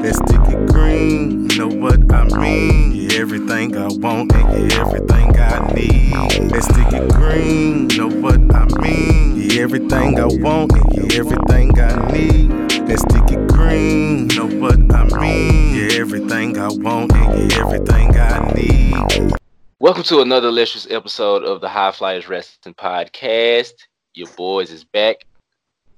That 0.00 0.14
sticky 0.14 0.54
green, 0.72 1.50
you 1.50 1.58
know 1.58 1.66
what 1.66 2.12
I 2.12 2.22
mean? 2.38 2.92
Yeah, 2.94 3.18
everything 3.18 3.76
I 3.76 3.88
want 3.88 4.32
and 4.32 4.70
yeah, 4.70 4.80
everything 4.82 5.36
I 5.36 5.72
need. 5.74 6.12
That 6.52 6.62
sticky 6.62 7.08
green, 7.18 7.90
you 7.90 7.98
know 7.98 8.20
what 8.20 8.38
I 8.54 8.64
mean? 8.80 9.40
Yeah, 9.50 9.62
everything 9.62 10.20
I 10.20 10.26
want 10.26 10.70
and 10.72 10.94
yeah, 10.94 11.18
everything 11.18 11.80
I 11.80 12.12
need. 12.12 12.48
That 12.86 13.00
sticky 13.00 13.44
green, 13.52 14.30
you 14.30 14.36
know 14.38 14.60
what 14.60 14.78
I 14.94 15.18
mean? 15.18 15.74
Yeah, 15.74 15.98
everything 16.00 16.56
I 16.56 16.68
want 16.68 17.12
and 17.14 17.50
yeah, 17.50 17.58
everything 17.58 18.16
I 18.16 18.52
need. 18.54 19.32
Welcome 19.80 20.04
to 20.04 20.20
another 20.20 20.46
illustrious 20.46 20.86
episode 20.92 21.42
of 21.42 21.60
the 21.60 21.68
High 21.68 21.90
Flyers 21.90 22.28
Wrestling 22.28 22.76
Podcast. 22.76 23.72
Your 24.14 24.28
boys 24.36 24.70
is 24.70 24.84
back. 24.84 25.24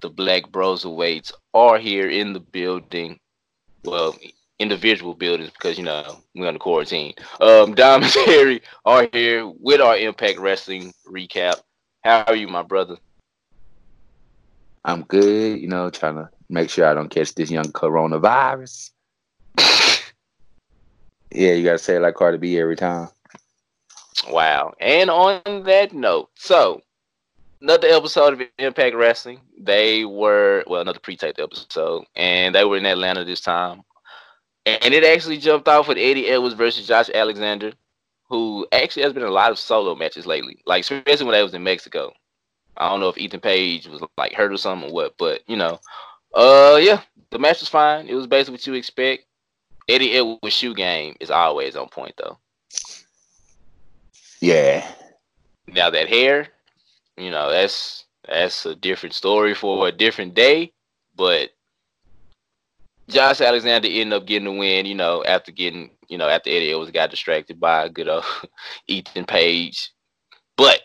The 0.01 0.09
Black 0.09 0.51
Bros 0.51 0.87
Awaits 0.87 1.33
are 1.53 1.79
here 1.79 2.09
in 2.09 2.33
the 2.33 2.41
building. 2.41 3.20
Well, 3.85 4.17
individual 4.59 5.15
buildings 5.15 5.51
because 5.51 5.79
you 5.79 5.85
know 5.85 6.19
we're 6.35 6.47
on 6.49 6.55
the 6.55 6.61
quarantine. 6.61 7.15
Um, 7.41 7.75
Dom 7.77 8.03
and 8.03 8.13
Terry 8.13 8.63
are 8.85 9.09
here 9.13 9.49
with 9.49 9.81
our 9.81 9.97
Impact 9.97 10.39
Wrestling 10.39 10.93
recap. 11.11 11.61
How 12.05 12.25
are 12.27 12.37
you, 12.37 12.49
my 12.49 12.63
brother? 12.63 12.97
I'm 14.85 15.03
good, 15.03 15.61
you 15.61 15.69
know, 15.69 15.91
trying 15.91 16.15
to 16.15 16.31
make 16.49 16.71
sure 16.71 16.87
I 16.87 16.95
don't 16.95 17.11
catch 17.11 17.35
this 17.35 17.51
young 17.51 17.67
coronavirus. 17.67 18.91
yeah, 21.31 21.53
you 21.53 21.65
gotta 21.65 21.79
say 21.79 21.97
it 21.97 22.01
like 22.01 22.15
Cardi 22.15 22.39
B 22.39 22.59
every 22.59 22.77
time. 22.77 23.09
Wow. 24.29 24.75
And 24.81 25.11
on 25.11 25.65
that 25.65 25.93
note, 25.93 26.31
so 26.35 26.83
another 27.61 27.89
episode 27.89 28.35
of 28.35 28.49
Impact 28.59 28.97
Wrestling. 28.97 29.41
They 29.59 30.05
were 30.05 30.65
well, 30.67 30.81
another 30.81 30.99
pre-taped 30.99 31.41
episode, 31.41 32.05
and 32.17 32.55
they 32.55 32.65
were 32.65 32.77
in 32.77 32.87
Atlanta 32.87 33.25
this 33.25 33.41
time. 33.41 33.83
And 34.67 34.93
it 34.93 35.05
actually 35.05 35.39
jumped 35.39 35.69
off 35.69 35.89
with 35.89 35.99
Eddie 35.99 36.29
Edwards 36.29 36.55
versus 36.55 36.87
Josh 36.87 37.11
Alexander, 37.15 37.73
who 38.29 38.67
actually 38.73 39.03
has 39.03 39.13
been 39.13 39.23
a 39.23 39.31
lot 39.31 39.51
of 39.51 39.59
solo 39.59 39.95
matches 39.95 40.27
lately, 40.27 40.59
like 40.67 40.83
especially 40.83 41.27
when 41.27 41.33
they 41.33 41.43
was 41.43 41.55
in 41.55 41.63
Mexico. 41.63 42.13
I 42.77 42.89
don't 42.89 43.01
know 43.01 43.09
if 43.09 43.19
Ethan 43.19 43.41
Page 43.41 43.89
was 43.89 44.03
like 44.17 44.33
hurt 44.33 44.53
or 44.53 44.57
something 44.57 44.91
or 44.91 44.95
what, 44.95 45.15
but 45.19 45.43
you 45.47 45.57
know, 45.57 45.79
uh, 46.35 46.79
yeah, 46.81 47.03
the 47.31 47.39
match 47.39 47.61
was 47.61 47.69
fine. 47.69 48.09
It 48.09 48.15
was 48.15 48.27
basically 48.27 48.55
what 48.55 48.67
you 48.67 48.75
expect. 48.75 49.25
Eddie 49.89 50.13
Edwards' 50.13 50.55
shoe 50.55 50.75
game 50.75 51.17
is 51.21 51.31
always 51.31 51.75
on 51.75 51.89
point 51.89 52.15
though. 52.17 52.39
Yeah. 54.41 54.89
Now 55.67 55.91
that 55.91 56.09
hair, 56.09 56.49
you 57.21 57.31
know, 57.31 57.51
that's 57.51 58.07
that's 58.27 58.67
a 58.67 58.75
different 58.75 59.15
story 59.15 59.55
for 59.55 59.89
a 59.89 59.93
different 59.93 60.35
day. 60.35 60.73
But 61.17 61.51
Josh 63.09 63.41
Alexander 63.41 63.89
ended 63.89 64.13
up 64.13 64.27
getting 64.27 64.45
the 64.45 64.59
win, 64.59 64.87
you 64.87 64.95
know, 64.95 65.25
after 65.25 65.53
getting, 65.53 65.91
you 66.09 66.17
know, 66.17 66.29
after 66.29 66.51
Eddie 66.51 66.71
Edwards 66.71 66.91
got 66.93 67.11
distracted 67.11 67.61
by 67.61 67.85
a 67.85 67.89
good 67.89 68.09
old 68.09 68.25
Ethan 68.89 69.25
Page. 69.25 69.93
But 70.57 70.81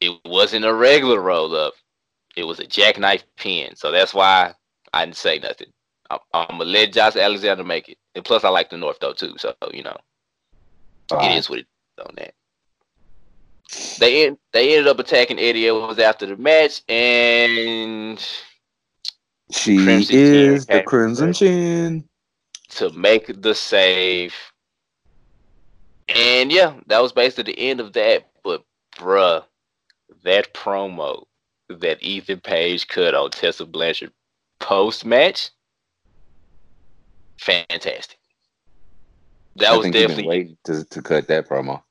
it 0.00 0.18
wasn't 0.24 0.64
a 0.64 0.72
regular 0.72 1.20
roll 1.20 1.54
up. 1.54 1.74
It 2.36 2.44
was 2.44 2.60
a 2.60 2.66
jackknife 2.66 3.24
pin. 3.36 3.74
So 3.76 3.90
that's 3.90 4.14
why 4.14 4.54
I 4.92 5.04
didn't 5.04 5.16
say 5.16 5.38
nothing. 5.38 5.72
I'm, 6.10 6.18
I'm 6.32 6.58
gonna 6.58 6.64
let 6.64 6.92
Josh 6.92 7.16
Alexander 7.16 7.64
make 7.64 7.88
it. 7.88 7.98
And 8.14 8.24
plus 8.24 8.44
I 8.44 8.48
like 8.48 8.70
the 8.70 8.76
North 8.76 8.98
though 9.00 9.12
too. 9.12 9.34
So, 9.36 9.54
you 9.72 9.82
know. 9.82 9.96
It 11.12 11.36
is 11.38 11.50
what 11.50 11.58
it 11.58 11.66
is 11.98 12.06
on 12.06 12.14
that. 12.16 12.34
They 13.98 14.34
they 14.52 14.76
ended 14.76 14.88
up 14.88 14.98
attacking 14.98 15.38
Eddie 15.38 15.68
Edwards 15.68 15.98
after 15.98 16.26
the 16.26 16.36
match, 16.36 16.82
and 16.88 18.18
She 19.52 19.76
Crimson 19.76 20.16
is 20.16 20.66
the 20.66 20.82
Crimson 20.82 21.32
Chin. 21.32 22.08
to 22.70 22.90
make 22.90 23.42
the 23.42 23.54
save. 23.54 24.34
And 26.08 26.50
yeah, 26.50 26.74
that 26.86 27.00
was 27.00 27.12
basically 27.12 27.52
the 27.52 27.60
end 27.60 27.80
of 27.80 27.92
that. 27.92 28.28
But 28.42 28.64
bruh, 28.96 29.44
that 30.24 30.52
promo 30.54 31.24
that 31.68 32.02
Ethan 32.02 32.40
Page 32.40 32.88
cut 32.88 33.14
on 33.14 33.30
Tessa 33.30 33.64
Blanchard 33.64 34.12
post 34.58 35.04
match, 35.04 35.50
fantastic. 37.38 38.18
That 39.56 39.72
I 39.72 39.76
was 39.76 39.84
think 39.84 39.94
you've 39.94 40.08
been 40.08 40.08
definitely 40.08 40.28
waiting 40.28 40.56
to, 40.64 40.84
to 40.84 41.02
cut 41.02 41.28
that 41.28 41.48
promo. 41.48 41.82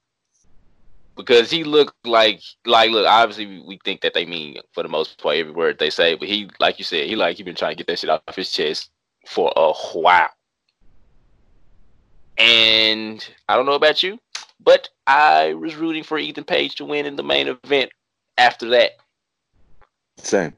Because 1.20 1.52
he 1.52 1.64
looked 1.66 1.94
like 2.06 2.42
like 2.66 2.90
look 2.92 3.06
obviously 3.06 3.62
we- 3.68 3.80
think 3.84 4.02
that 4.02 4.14
they 4.14 4.26
mean 4.26 4.58
for 4.74 4.84
the 4.84 4.90
most 4.90 5.22
part 5.22 5.36
every 5.36 5.52
word 5.52 5.78
they 5.78 5.90
say 5.90 6.16
but 6.16 6.28
he 6.28 6.50
like 6.60 6.80
you 6.80 6.86
said 6.86 7.08
he 7.08 7.16
like 7.16 7.36
he 7.38 7.44
been 7.44 7.56
trying 7.56 7.72
to 7.72 7.76
get 7.76 7.88
that 7.88 8.00
shit 8.00 8.10
off 8.10 8.36
his 8.36 8.52
chest 8.52 8.90
for 9.28 9.52
a 9.56 9.74
while 9.94 10.30
and 12.38 13.30
i 13.50 13.56
don't 13.56 13.66
know 13.66 13.74
about 13.74 14.02
you 14.02 14.18
but 14.62 14.90
i 15.08 15.54
was 15.54 15.76
rooting 15.76 16.04
for 16.04 16.18
ethan 16.18 16.44
page 16.44 16.76
to 16.76 16.86
win 16.86 17.06
in 17.06 17.16
the 17.18 17.24
main 17.24 17.48
event 17.48 17.92
after 18.38 18.70
that 18.70 18.92
Same. 20.18 20.54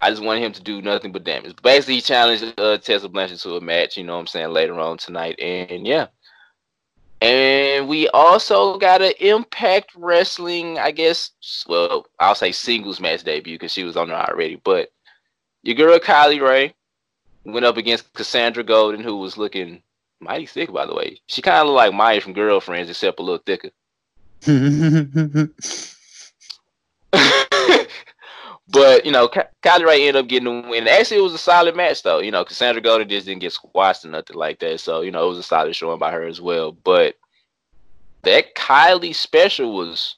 I 0.00 0.10
just 0.10 0.22
wanted 0.22 0.44
him 0.44 0.52
to 0.52 0.62
do 0.62 0.80
nothing 0.80 1.10
but 1.10 1.24
damage. 1.24 1.56
Basically, 1.60 1.94
he 1.94 2.00
challenged 2.00 2.54
uh, 2.56 2.78
Tessa 2.78 3.08
Blanchard 3.08 3.38
to 3.40 3.56
a 3.56 3.60
match, 3.60 3.96
you 3.96 4.04
know 4.04 4.14
what 4.14 4.20
I'm 4.20 4.26
saying, 4.28 4.50
later 4.50 4.78
on 4.78 4.96
tonight. 4.96 5.40
And 5.40 5.84
yeah. 5.86 6.06
And 7.20 7.88
we 7.88 8.08
also 8.10 8.78
got 8.78 9.02
an 9.02 9.12
Impact 9.18 9.90
Wrestling, 9.96 10.78
I 10.78 10.92
guess, 10.92 11.32
well, 11.66 12.06
I'll 12.20 12.36
say 12.36 12.52
singles 12.52 13.00
match 13.00 13.24
debut 13.24 13.56
because 13.56 13.72
she 13.72 13.82
was 13.84 13.96
on 13.96 14.08
there 14.08 14.16
already. 14.16 14.56
But 14.56 14.92
your 15.62 15.74
girl 15.74 15.98
Kylie 15.98 16.40
Rae 16.40 16.74
went 17.44 17.66
up 17.66 17.76
against 17.76 18.12
Cassandra 18.14 18.62
Golden, 18.62 19.02
who 19.02 19.16
was 19.16 19.36
looking 19.36 19.82
mighty 20.20 20.46
thick, 20.46 20.72
by 20.72 20.86
the 20.86 20.94
way. 20.94 21.20
She 21.26 21.42
kind 21.42 21.58
of 21.58 21.66
looked 21.66 21.76
like 21.76 21.92
Maya 21.92 22.20
from 22.20 22.34
Girlfriends, 22.34 22.88
except 22.88 23.18
a 23.18 23.22
little 23.22 23.42
thicker. 23.44 23.70
but 28.70 29.06
you 29.06 29.12
know, 29.12 29.28
Kylie 29.28 29.86
Rae 29.86 30.06
ended 30.06 30.16
up 30.16 30.28
getting 30.28 30.62
the 30.62 30.68
win. 30.68 30.86
Actually, 30.88 31.18
it 31.18 31.22
was 31.22 31.34
a 31.34 31.38
solid 31.38 31.74
match, 31.74 32.02
though. 32.02 32.18
You 32.18 32.30
know, 32.30 32.44
Cassandra 32.44 32.82
Golden 32.82 33.08
just 33.08 33.26
didn't 33.26 33.40
get 33.40 33.52
squashed 33.52 34.04
or 34.04 34.08
nothing 34.08 34.36
like 34.36 34.58
that. 34.60 34.80
So 34.80 35.00
you 35.00 35.10
know, 35.10 35.24
it 35.24 35.28
was 35.28 35.38
a 35.38 35.42
solid 35.42 35.74
showing 35.74 35.98
by 35.98 36.10
her 36.10 36.24
as 36.24 36.40
well. 36.40 36.72
But 36.72 37.16
that 38.22 38.54
Kylie 38.54 39.14
special 39.14 39.74
was 39.74 40.16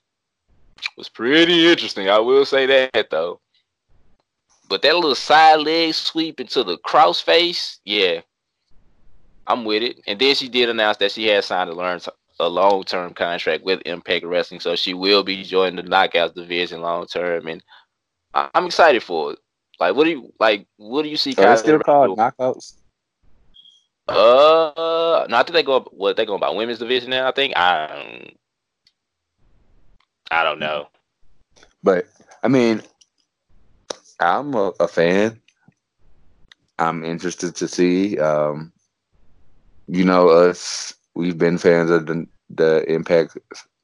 was 0.96 1.08
pretty 1.08 1.70
interesting. 1.70 2.08
I 2.08 2.18
will 2.18 2.44
say 2.44 2.66
that 2.66 3.10
though. 3.10 3.40
But 4.68 4.82
that 4.82 4.94
little 4.94 5.14
side 5.14 5.60
leg 5.60 5.94
sweep 5.94 6.38
into 6.40 6.62
the 6.62 6.78
cross 6.78 7.20
face, 7.20 7.80
yeah, 7.84 8.20
I'm 9.46 9.64
with 9.64 9.82
it. 9.82 10.00
And 10.06 10.18
then 10.18 10.34
she 10.36 10.48
did 10.48 10.68
announce 10.68 10.96
that 10.98 11.10
she 11.10 11.26
had 11.26 11.42
signed 11.44 11.70
a 11.70 11.74
learn 11.74 12.00
a 12.40 12.48
long 12.48 12.82
term 12.84 13.14
contract 13.14 13.64
with 13.64 13.82
Impact 13.84 14.24
Wrestling, 14.24 14.60
so 14.60 14.74
she 14.74 14.94
will 14.94 15.22
be 15.22 15.44
joining 15.44 15.76
the 15.76 15.90
Knockouts 15.90 16.34
division 16.34 16.80
long 16.80 17.06
term. 17.06 17.46
And 17.46 17.62
I- 18.34 18.50
I'm 18.54 18.66
excited 18.66 19.02
for 19.02 19.32
it. 19.32 19.38
Like, 19.78 19.94
what 19.94 20.04
do 20.04 20.10
you 20.10 20.32
like? 20.38 20.66
What 20.76 21.02
do 21.02 21.08
you 21.08 21.16
see? 21.16 21.32
so 21.32 21.56
still 21.56 21.78
called 21.80 22.18
knockouts. 22.18 22.74
Uh, 24.08 25.26
no, 25.28 25.36
I 25.36 25.42
think 25.42 25.52
they 25.52 25.62
go. 25.62 25.76
up- 25.76 25.92
What 25.92 26.16
they 26.16 26.26
going 26.26 26.38
about 26.38 26.56
women's 26.56 26.78
division 26.78 27.10
now? 27.10 27.28
I 27.28 27.32
think 27.32 27.56
I. 27.56 27.86
don't- 27.86 28.36
I 30.32 30.44
don't 30.44 30.60
know. 30.60 30.86
But 31.82 32.06
I 32.42 32.48
mean, 32.48 32.82
I'm 34.20 34.54
a, 34.54 34.72
a 34.78 34.86
fan. 34.86 35.40
I'm 36.78 37.04
interested 37.04 37.56
to 37.56 37.66
see. 37.68 38.18
Um, 38.18 38.72
you 39.88 40.04
know, 40.04 40.28
us. 40.28 40.94
We've 41.14 41.36
been 41.38 41.58
fans 41.58 41.90
of 41.90 42.06
the 42.06 42.26
the 42.50 42.84
Impact 42.92 43.36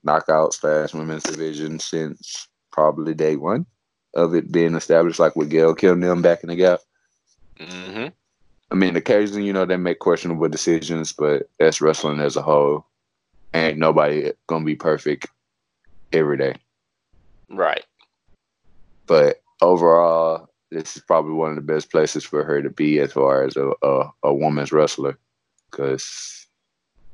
Knockout 0.05 0.55
Fast 0.55 0.95
Women's 0.95 1.25
Division 1.25 1.79
since 1.81 2.49
probably 2.71 3.15
day 3.15 3.37
one 3.37 3.67
of 4.17 4.35
it 4.35 4.51
being 4.51 4.75
established, 4.75 5.21
like 5.21 5.37
with 5.37 5.51
Gail 5.51 5.75
Kim 5.75 6.01
them 6.01 6.23
back 6.23 6.43
in 6.43 6.49
the 6.49 6.57
gap. 6.57 6.81
hmm 7.61 8.09
I 8.69 8.75
mean, 8.75 8.97
occasionally, 8.97 9.47
you 9.47 9.53
know, 9.53 9.65
they 9.65 9.77
make 9.77 10.01
questionable 10.01 10.49
decisions, 10.49 11.13
but 11.13 11.49
that's 11.61 11.81
wrestling 11.81 12.19
as 12.19 12.35
a 12.35 12.43
whole. 12.43 12.85
Ain't 13.55 13.79
nobody 13.79 14.33
gonna 14.49 14.65
be 14.65 14.75
perfect 14.75 15.29
every 16.13 16.37
day. 16.37 16.57
Right. 17.49 17.85
But 19.07 19.41
overall, 19.63 20.49
this 20.73 20.97
is 20.97 21.03
probably 21.03 21.35
one 21.35 21.51
of 21.51 21.57
the 21.57 21.63
best 21.63 21.93
places 21.93 22.25
for 22.25 22.43
her 22.43 22.61
to 22.61 22.71
be 22.71 22.99
as 22.99 23.13
far 23.13 23.45
as 23.45 23.57
a 23.57 23.71
a, 23.83 24.11
a 24.25 24.35
woman's 24.35 24.73
wrestler, 24.73 25.17
because 25.71 26.49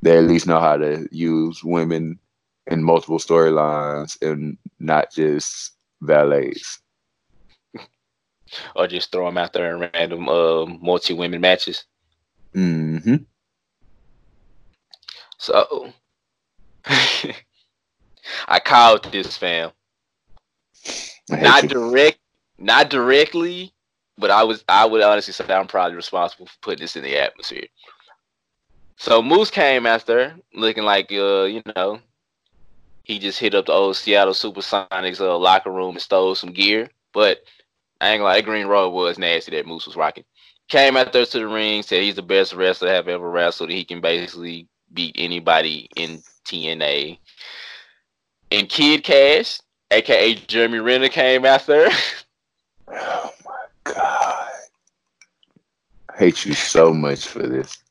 they 0.00 0.16
at 0.16 0.24
least 0.24 0.46
know 0.46 0.58
how 0.58 0.78
to 0.78 1.06
use 1.10 1.62
women 1.62 2.18
in 2.66 2.82
multiple 2.82 3.18
storylines 3.18 4.20
and 4.22 4.56
not 4.80 5.12
just 5.12 5.72
valets. 6.00 6.81
Or 8.76 8.86
just 8.86 9.10
throw 9.12 9.26
them 9.26 9.38
out 9.38 9.52
there 9.52 9.74
in 9.74 9.90
random 9.94 10.28
uh, 10.28 10.66
multi 10.66 11.14
women 11.14 11.40
matches. 11.40 11.84
hmm 12.54 13.16
So 15.38 15.92
I 18.48 18.58
called 18.64 19.04
this 19.12 19.36
fam. 19.36 19.70
Not 21.36 21.64
you. 21.64 21.68
direct, 21.68 22.18
not 22.58 22.90
directly, 22.90 23.72
but 24.18 24.30
I 24.30 24.42
was 24.44 24.64
I 24.68 24.84
would 24.86 25.02
honestly 25.02 25.32
say 25.32 25.44
I'm 25.52 25.66
probably 25.66 25.96
responsible 25.96 26.46
for 26.46 26.58
putting 26.60 26.80
this 26.82 26.96
in 26.96 27.02
the 27.02 27.16
atmosphere. 27.18 27.66
So 28.96 29.22
Moose 29.22 29.50
came 29.50 29.86
after 29.86 30.36
looking 30.54 30.84
like 30.84 31.10
uh, 31.12 31.44
you 31.44 31.62
know, 31.76 32.00
he 33.02 33.18
just 33.18 33.38
hit 33.40 33.54
up 33.54 33.66
the 33.66 33.72
old 33.72 33.96
Seattle 33.96 34.34
Supersonics 34.34 35.20
uh, 35.20 35.36
locker 35.38 35.70
room 35.70 35.94
and 35.96 36.02
stole 36.02 36.34
some 36.34 36.52
gear. 36.52 36.88
But 37.12 37.38
I 38.02 38.10
ain't 38.10 38.22
lie, 38.22 38.40
green 38.40 38.66
robe 38.66 38.92
was 38.92 39.16
nasty 39.16 39.52
that 39.52 39.66
Moose 39.66 39.86
was 39.86 39.94
rocking. 39.94 40.24
Came 40.68 40.96
out 40.96 41.12
there 41.12 41.24
to 41.24 41.38
the 41.38 41.46
ring, 41.46 41.84
said 41.84 42.02
he's 42.02 42.16
the 42.16 42.22
best 42.22 42.52
wrestler 42.52 42.88
I 42.88 42.94
have 42.94 43.06
ever 43.06 43.30
wrestled. 43.30 43.70
He 43.70 43.84
can 43.84 44.00
basically 44.00 44.66
beat 44.92 45.14
anybody 45.16 45.88
in 45.94 46.20
TNA. 46.44 47.18
And 48.50 48.68
Kid 48.68 49.04
Kash, 49.04 49.60
aka 49.92 50.34
Jeremy 50.34 50.80
Renner, 50.80 51.08
came 51.08 51.44
after. 51.44 51.88
Oh 52.94 53.32
my 53.46 53.94
god. 53.94 54.50
I 56.10 56.18
hate 56.18 56.44
you 56.44 56.52
so 56.52 56.92
much 56.92 57.26
for 57.26 57.46
this. 57.46 57.81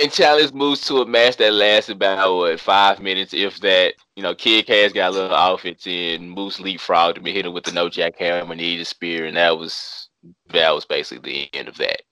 And 0.00 0.10
challenge 0.10 0.54
moves 0.54 0.80
to 0.86 1.02
a 1.02 1.06
match 1.06 1.36
that 1.36 1.52
lasts 1.52 1.90
about 1.90 2.34
what 2.34 2.58
five 2.58 3.00
minutes, 3.00 3.34
if 3.34 3.60
that. 3.60 3.94
You 4.16 4.22
know, 4.22 4.34
Kid 4.34 4.66
Kash 4.66 4.92
got 4.92 5.10
a 5.10 5.14
little 5.14 5.36
outfits 5.36 5.86
in, 5.86 6.30
Moose 6.30 6.58
leapfrogged 6.58 7.18
him 7.18 7.26
and 7.26 7.34
hit 7.34 7.46
him 7.46 7.52
with 7.52 7.64
the 7.64 7.72
no 7.72 7.88
jackhammer, 7.88 8.50
and 8.50 8.58
needed 8.58 8.82
a 8.82 8.84
spear, 8.84 9.26
and 9.26 9.36
that 9.36 9.58
was 9.58 10.08
that 10.50 10.74
was 10.74 10.84
basically 10.84 11.48
the 11.52 11.58
end 11.58 11.68
of 11.68 11.78
that. 11.78 12.02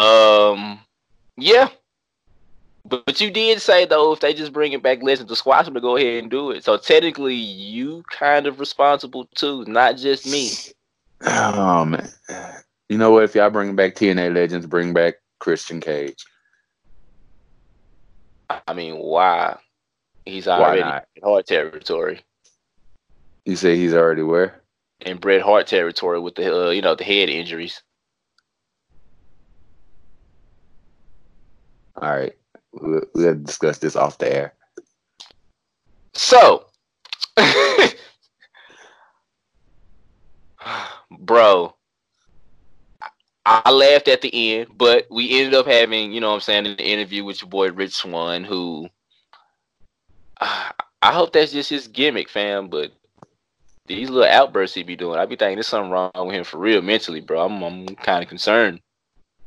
Um, 0.00 0.80
yeah. 1.36 1.68
But, 2.84 3.04
but 3.06 3.20
you 3.20 3.30
did 3.30 3.60
say 3.60 3.84
though, 3.84 4.12
if 4.12 4.20
they 4.20 4.34
just 4.34 4.52
bring 4.52 4.72
it 4.72 4.82
back 4.82 5.02
Legend 5.02 5.28
to 5.28 5.36
squash 5.36 5.66
them 5.66 5.74
to 5.74 5.80
go 5.80 5.96
ahead 5.96 6.22
and 6.22 6.30
do 6.30 6.50
it. 6.50 6.64
So 6.64 6.76
technically, 6.76 7.34
you 7.34 8.02
kind 8.10 8.46
of 8.46 8.60
responsible 8.60 9.26
too, 9.34 9.64
not 9.66 9.96
just 9.96 10.26
me. 10.26 10.50
Um. 11.26 11.96
You 12.88 12.98
know 12.98 13.10
what? 13.10 13.24
If 13.24 13.34
y'all 13.34 13.48
bring 13.48 13.74
back 13.74 13.94
TNA 13.94 14.34
Legends, 14.34 14.66
bring 14.66 14.92
back 14.92 15.14
Christian 15.42 15.80
Cage. 15.80 16.24
I 18.48 18.72
mean, 18.74 18.96
why? 18.96 19.58
He's 20.24 20.46
already 20.46 20.80
not? 20.80 21.04
in 21.16 21.22
Hart 21.22 21.46
territory. 21.46 22.24
You 23.44 23.56
say 23.56 23.76
he's 23.76 23.92
already 23.92 24.22
where? 24.22 24.62
in 25.04 25.16
Bret 25.16 25.42
Hart 25.42 25.66
territory 25.66 26.20
with 26.20 26.36
the 26.36 26.68
uh, 26.68 26.70
you 26.70 26.80
know 26.82 26.94
the 26.94 27.04
head 27.04 27.28
injuries. 27.28 27.82
All 31.96 32.08
right. 32.08 32.32
We'll, 32.72 33.02
we'll 33.14 33.34
discuss 33.34 33.78
this 33.78 33.96
off 33.96 34.18
the 34.18 34.34
air. 34.34 34.54
So, 36.14 36.66
bro, 41.18 41.74
I 43.44 43.70
laughed 43.70 44.08
at 44.08 44.20
the 44.20 44.54
end, 44.54 44.68
but 44.76 45.06
we 45.10 45.38
ended 45.38 45.54
up 45.54 45.66
having, 45.66 46.12
you 46.12 46.20
know 46.20 46.28
what 46.28 46.34
I'm 46.36 46.40
saying, 46.40 46.66
an 46.66 46.76
interview 46.76 47.24
with 47.24 47.42
your 47.42 47.48
boy 47.48 47.72
Rich 47.72 47.94
Swann, 47.94 48.44
who 48.44 48.88
I 50.40 51.12
hope 51.12 51.32
that's 51.32 51.52
just 51.52 51.70
his 51.70 51.88
gimmick, 51.88 52.28
fam. 52.28 52.68
But 52.68 52.92
these 53.86 54.08
little 54.08 54.30
outbursts 54.30 54.76
he 54.76 54.84
be 54.84 54.96
doing, 54.96 55.18
I 55.18 55.26
be 55.26 55.36
thinking 55.36 55.56
there's 55.56 55.66
something 55.66 55.90
wrong 55.90 56.12
with 56.14 56.34
him 56.36 56.44
for 56.44 56.58
real 56.58 56.82
mentally, 56.82 57.20
bro. 57.20 57.44
I'm, 57.44 57.62
I'm 57.62 57.86
kind 57.96 58.22
of 58.22 58.28
concerned. 58.28 58.80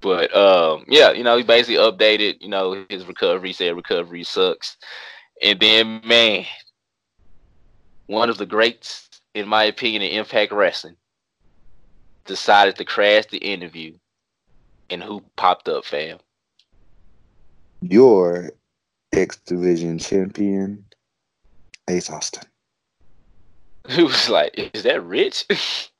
But 0.01 0.35
um, 0.35 0.83
yeah, 0.87 1.11
you 1.11 1.23
know, 1.23 1.37
he 1.37 1.43
basically 1.43 1.75
updated, 1.75 2.41
you 2.41 2.49
know, 2.49 2.85
his 2.89 3.05
recovery, 3.05 3.53
said 3.53 3.75
recovery 3.75 4.23
sucks. 4.23 4.77
And 5.41 5.59
then, 5.59 6.01
man, 6.05 6.45
one 8.07 8.29
of 8.29 8.37
the 8.37 8.45
greats, 8.45 9.09
in 9.33 9.47
my 9.47 9.63
opinion, 9.63 10.01
in 10.01 10.19
Impact 10.19 10.51
Wrestling, 10.51 10.97
decided 12.25 12.75
to 12.77 12.85
crash 12.85 13.25
the 13.27 13.37
interview. 13.37 13.93
And 14.89 15.01
who 15.01 15.23
popped 15.35 15.67
up, 15.67 15.85
fam? 15.85 16.19
Your 17.81 18.51
X 19.13 19.37
Division 19.37 19.97
champion, 19.97 20.85
Ace 21.89 22.09
Austin. 22.09 22.43
Who 23.89 24.05
was 24.05 24.29
like, 24.29 24.71
is 24.73 24.83
that 24.83 25.03
Rich? 25.03 25.45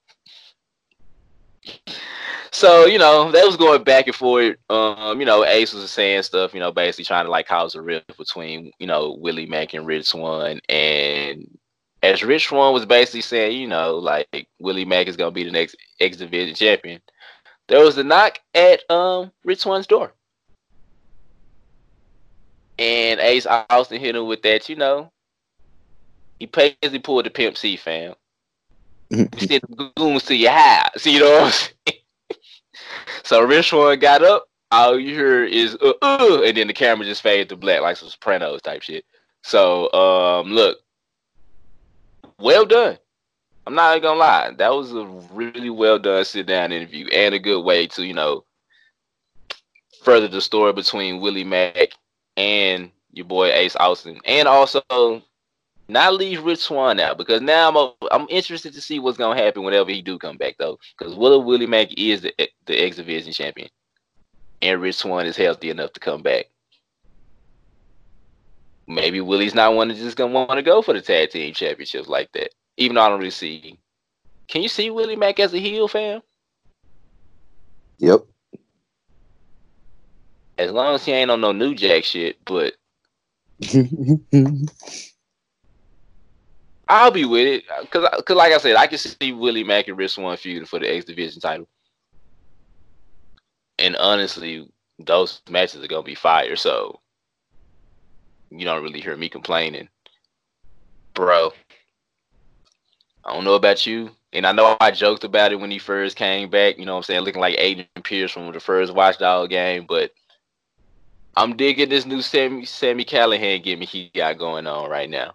so, 2.52 2.86
you 2.86 2.98
know, 2.98 3.32
that 3.32 3.46
was 3.46 3.58
going 3.58 3.84
back 3.84 4.08
and 4.08 4.16
forth. 4.16 4.58
Um, 4.70 5.20
you 5.20 5.26
know, 5.26 5.44
Ace 5.46 5.74
was 5.74 5.90
saying 5.90 6.24
stuff, 6.24 6.54
you 6.54 6.60
know, 6.60 6.72
basically 6.72 7.06
trying 7.06 7.26
to 7.26 7.32
like 7.32 7.48
cause 7.48 7.76
a 7.76 7.82
rift 7.82 8.18
between, 8.18 8.72
you 8.80 8.88
know, 8.88 9.18
Willie 9.20 9.46
Mack 9.46 9.74
and 9.74 9.86
Rich 9.86 10.08
Swann. 10.08 10.60
And 10.70 11.58
as 12.06 12.24
Rich 12.24 12.48
Swann 12.48 12.74
was 12.74 12.86
basically 12.86 13.22
saying, 13.22 13.60
you 13.60 13.68
know, 13.68 13.98
like 13.98 14.48
Willie 14.60 14.86
Mack 14.86 15.08
is 15.08 15.18
gonna 15.18 15.32
be 15.32 15.44
the 15.44 15.52
next 15.52 15.76
X 16.00 16.18
Division 16.18 16.56
champion. 16.56 17.02
There 17.68 17.84
was 17.84 17.98
a 17.98 18.04
knock 18.04 18.40
at 18.54 18.90
um 18.90 19.32
Rich 19.44 19.62
Swann's 19.62 19.88
door. 19.88 20.14
And 22.78 23.20
Ace 23.20 23.48
Austin 23.48 24.02
hit 24.02 24.16
him 24.16 24.28
with 24.28 24.42
that, 24.44 24.70
you 24.70 24.76
know. 24.76 25.12
He 26.40 26.46
basically 26.46 27.00
pulled 27.00 27.26
the 27.26 27.30
pimp 27.30 27.58
C 27.58 27.78
fam. 27.78 28.14
You 29.10 29.28
sent 29.38 29.64
the 29.70 29.92
goons 29.96 30.24
to 30.24 30.36
your 30.36 30.52
house. 30.52 31.06
You 31.06 31.22
know 31.22 31.32
what 31.32 31.44
I'm 31.44 31.52
saying? 31.52 32.02
so 33.24 33.42
Rich 33.42 33.70
Swann 33.70 34.00
got 34.00 34.24
up. 34.24 34.46
All 34.72 35.00
you 35.00 35.16
hear 35.16 35.46
is 35.46 35.76
uh, 35.82 35.94
uh, 36.02 36.42
and 36.44 36.58
then 36.58 36.68
the 36.68 36.74
camera 36.74 37.06
just 37.06 37.22
faded 37.22 37.50
to 37.50 37.56
black 37.56 37.82
like 37.82 37.98
some 37.98 38.10
Sopranos 38.10 38.62
type 38.62 38.82
shit. 38.82 39.06
So 39.44 39.92
um, 39.94 40.52
look, 40.52 40.80
well 42.40 42.66
done. 42.66 42.98
I'm 43.68 43.74
not 43.74 44.02
gonna 44.02 44.20
lie, 44.20 44.52
that 44.58 44.70
was 44.70 44.94
a 44.94 45.06
really 45.34 45.72
well 45.72 45.98
done 45.98 46.24
sit 46.24 46.46
down 46.46 46.72
interview 46.72 47.08
and 47.08 47.34
a 47.34 47.40
good 47.40 47.62
way 47.62 47.88
to 47.88 48.06
you 48.06 48.14
know 48.14 48.44
further 50.04 50.28
the 50.28 50.42
story 50.42 50.72
between 50.72 51.20
Willie 51.20 51.44
Mack 51.44 51.90
and 52.38 52.92
your 53.12 53.26
boy 53.26 53.52
Ace 53.52 53.76
Austin, 53.78 54.20
and 54.26 54.48
also 54.48 54.82
not 55.88 56.14
leave 56.14 56.44
Rich 56.44 56.60
Swann 56.60 57.00
out 57.00 57.18
because 57.18 57.42
now 57.42 57.70
I'm 57.70 57.76
a, 57.76 57.94
I'm 58.12 58.28
interested 58.30 58.74
to 58.74 58.82
see 58.82 59.00
what's 59.00 59.18
gonna 59.18 59.42
happen 59.42 59.64
whenever 59.64 59.90
he 59.90 60.02
do 60.02 60.20
come 60.20 60.38
back 60.38 60.56
though, 60.60 60.78
because 60.98 61.16
Willie 61.16 61.44
Willie 61.44 61.66
Mack 61.66 61.92
is 61.98 62.22
the 62.22 62.34
the 62.68 62.78
X 62.78 62.98
Division 62.98 63.34
champion, 63.34 63.70
and 64.62 64.80
Rich 64.80 64.98
Swann 64.98 65.26
is 65.26 65.38
healthy 65.38 65.72
enough 65.72 65.94
to 65.94 66.00
come 66.00 66.22
back. 66.22 66.46
Maybe 68.88 69.20
Willie's 69.20 69.56
not 69.56 69.74
one 69.74 69.88
to 69.90 69.96
just 69.96 70.18
gonna 70.18 70.34
want 70.34 70.52
to 70.52 70.62
go 70.62 70.82
for 70.82 70.94
the 70.94 71.02
tag 71.02 71.32
team 71.32 71.54
championships 71.54 72.08
like 72.08 72.32
that. 72.34 72.54
Even 72.78 72.96
though 72.96 73.02
I 73.02 73.10
don't 73.10 73.20
really 73.20 73.32
see. 73.32 73.80
Can 74.48 74.62
you 74.62 74.70
see 74.70 74.92
Willie 74.92 75.16
Mack 75.16 75.40
as 75.40 75.54
a 75.54 75.60
heel 75.60 75.88
fan? 75.88 76.22
Yep. 77.98 78.26
As 80.58 80.72
long 80.72 80.96
as 80.96 81.04
he 81.06 81.12
ain't 81.12 81.32
on 81.32 81.42
no 81.42 81.52
new 81.52 81.74
jack 81.74 82.04
shit, 82.04 82.38
but 82.46 82.76
I'll 86.88 87.12
be 87.12 87.26
with 87.26 87.48
it 87.48 87.64
because, 87.82 88.08
cause 88.26 88.38
like 88.38 88.54
I 88.54 88.58
said, 88.60 88.76
I 88.76 88.88
can 88.88 88.98
see 89.00 89.32
Willie 89.32 89.64
Mack 89.64 89.88
and 89.88 89.98
Rich 89.98 90.12
Swann 90.12 90.38
feuding 90.38 90.66
for 90.66 90.80
the 90.80 90.94
X 90.94 91.06
Division 91.06 91.42
title, 91.42 91.68
and 93.80 93.96
honestly, 93.96 94.70
those 95.00 95.42
matches 95.50 95.84
are 95.84 95.88
gonna 95.88 96.04
be 96.04 96.16
fire. 96.16 96.56
So 96.56 97.00
you 98.50 98.66
don't 98.66 98.84
really 98.84 99.02
hear 99.02 99.16
me 99.16 99.30
complaining, 99.30 99.90
bro. 101.14 101.52
I 103.24 103.34
don't 103.34 103.44
know 103.44 103.56
about 103.56 103.86
you, 103.86 104.12
and 104.34 104.46
I 104.46 104.52
know 104.52 104.78
I 104.80 104.92
joked 104.92 105.24
about 105.24 105.52
it 105.52 105.60
when 105.60 105.72
he 105.72 105.80
first 105.80 106.16
came 106.16 106.50
back. 106.50 106.78
You 106.78 106.86
know 106.86 106.94
what 106.94 106.98
I'm 107.00 107.04
saying, 107.04 107.22
looking 107.22 107.42
like 107.42 107.58
Aiden 107.58 107.88
Pearce 108.04 108.32
from 108.32 108.52
the 108.52 108.60
first 108.60 108.94
Watchdog 108.94 109.50
game, 109.50 109.86
but. 109.88 110.12
I'm 111.38 111.58
digging 111.58 111.90
this 111.90 112.06
new 112.06 112.22
Sami 112.22 112.64
Sami 112.64 113.04
Callihan 113.04 113.62
gimmick 113.62 113.90
he 113.90 114.10
got 114.16 114.38
going 114.38 114.68
on 114.68 114.90
right 114.90 115.10
now. 115.10 115.34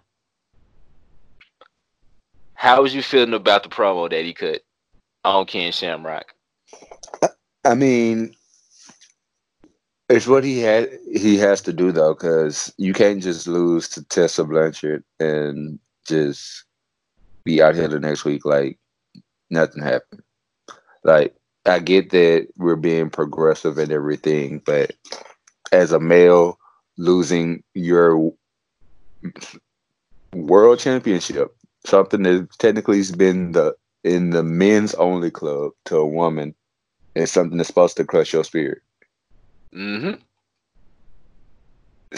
How 2.55 2.81
was 2.81 2.93
you 2.93 3.03
feeling 3.03 3.33
about 3.33 3.63
the 3.63 3.69
promo 3.69 4.09
that 4.09 4.25
he 4.25 4.33
cut 4.33 4.61
on 5.23 5.45
Ken 5.45 5.71
Shamrock? 5.71 6.33
I 7.63 7.75
mean, 7.75 8.35
it's 10.11 10.27
what 10.27 10.43
he 10.43 10.59
had. 10.59 10.89
He 11.11 11.37
has 11.37 11.61
to 11.61 11.73
do 11.73 11.91
though, 11.91 12.13
because 12.13 12.73
you 12.77 12.93
can't 12.93 13.21
just 13.21 13.47
lose 13.47 13.87
to 13.89 14.03
Tessa 14.03 14.43
Blanchard 14.43 15.03
and 15.19 15.79
just 16.07 16.65
be 17.43 17.61
out 17.61 17.75
here 17.75 17.87
the 17.87 17.99
next 17.99 18.25
week 18.25 18.45
like 18.45 18.77
nothing 19.49 19.81
happened. 19.81 20.21
Like 21.03 21.35
I 21.65 21.79
get 21.79 22.09
that 22.11 22.47
we're 22.57 22.75
being 22.75 23.09
progressive 23.09 23.77
and 23.77 23.91
everything, 23.91 24.61
but 24.65 24.93
as 25.71 25.91
a 25.91 25.99
male, 25.99 26.59
losing 26.97 27.63
your 27.73 28.33
world 30.33 30.79
championship, 30.79 31.55
something 31.85 32.23
that 32.23 32.49
technically 32.59 32.97
has 32.97 33.11
been 33.11 33.53
the 33.53 33.75
in 34.03 34.31
the 34.31 34.43
men's 34.43 34.93
only 34.95 35.31
club 35.31 35.71
to 35.85 35.97
a 35.97 36.05
woman, 36.05 36.53
is 37.15 37.31
something 37.31 37.57
that's 37.57 37.67
supposed 37.67 37.97
to 37.97 38.03
crush 38.03 38.33
your 38.33 38.43
spirit. 38.43 38.81
Mm-hmm. 39.73 40.21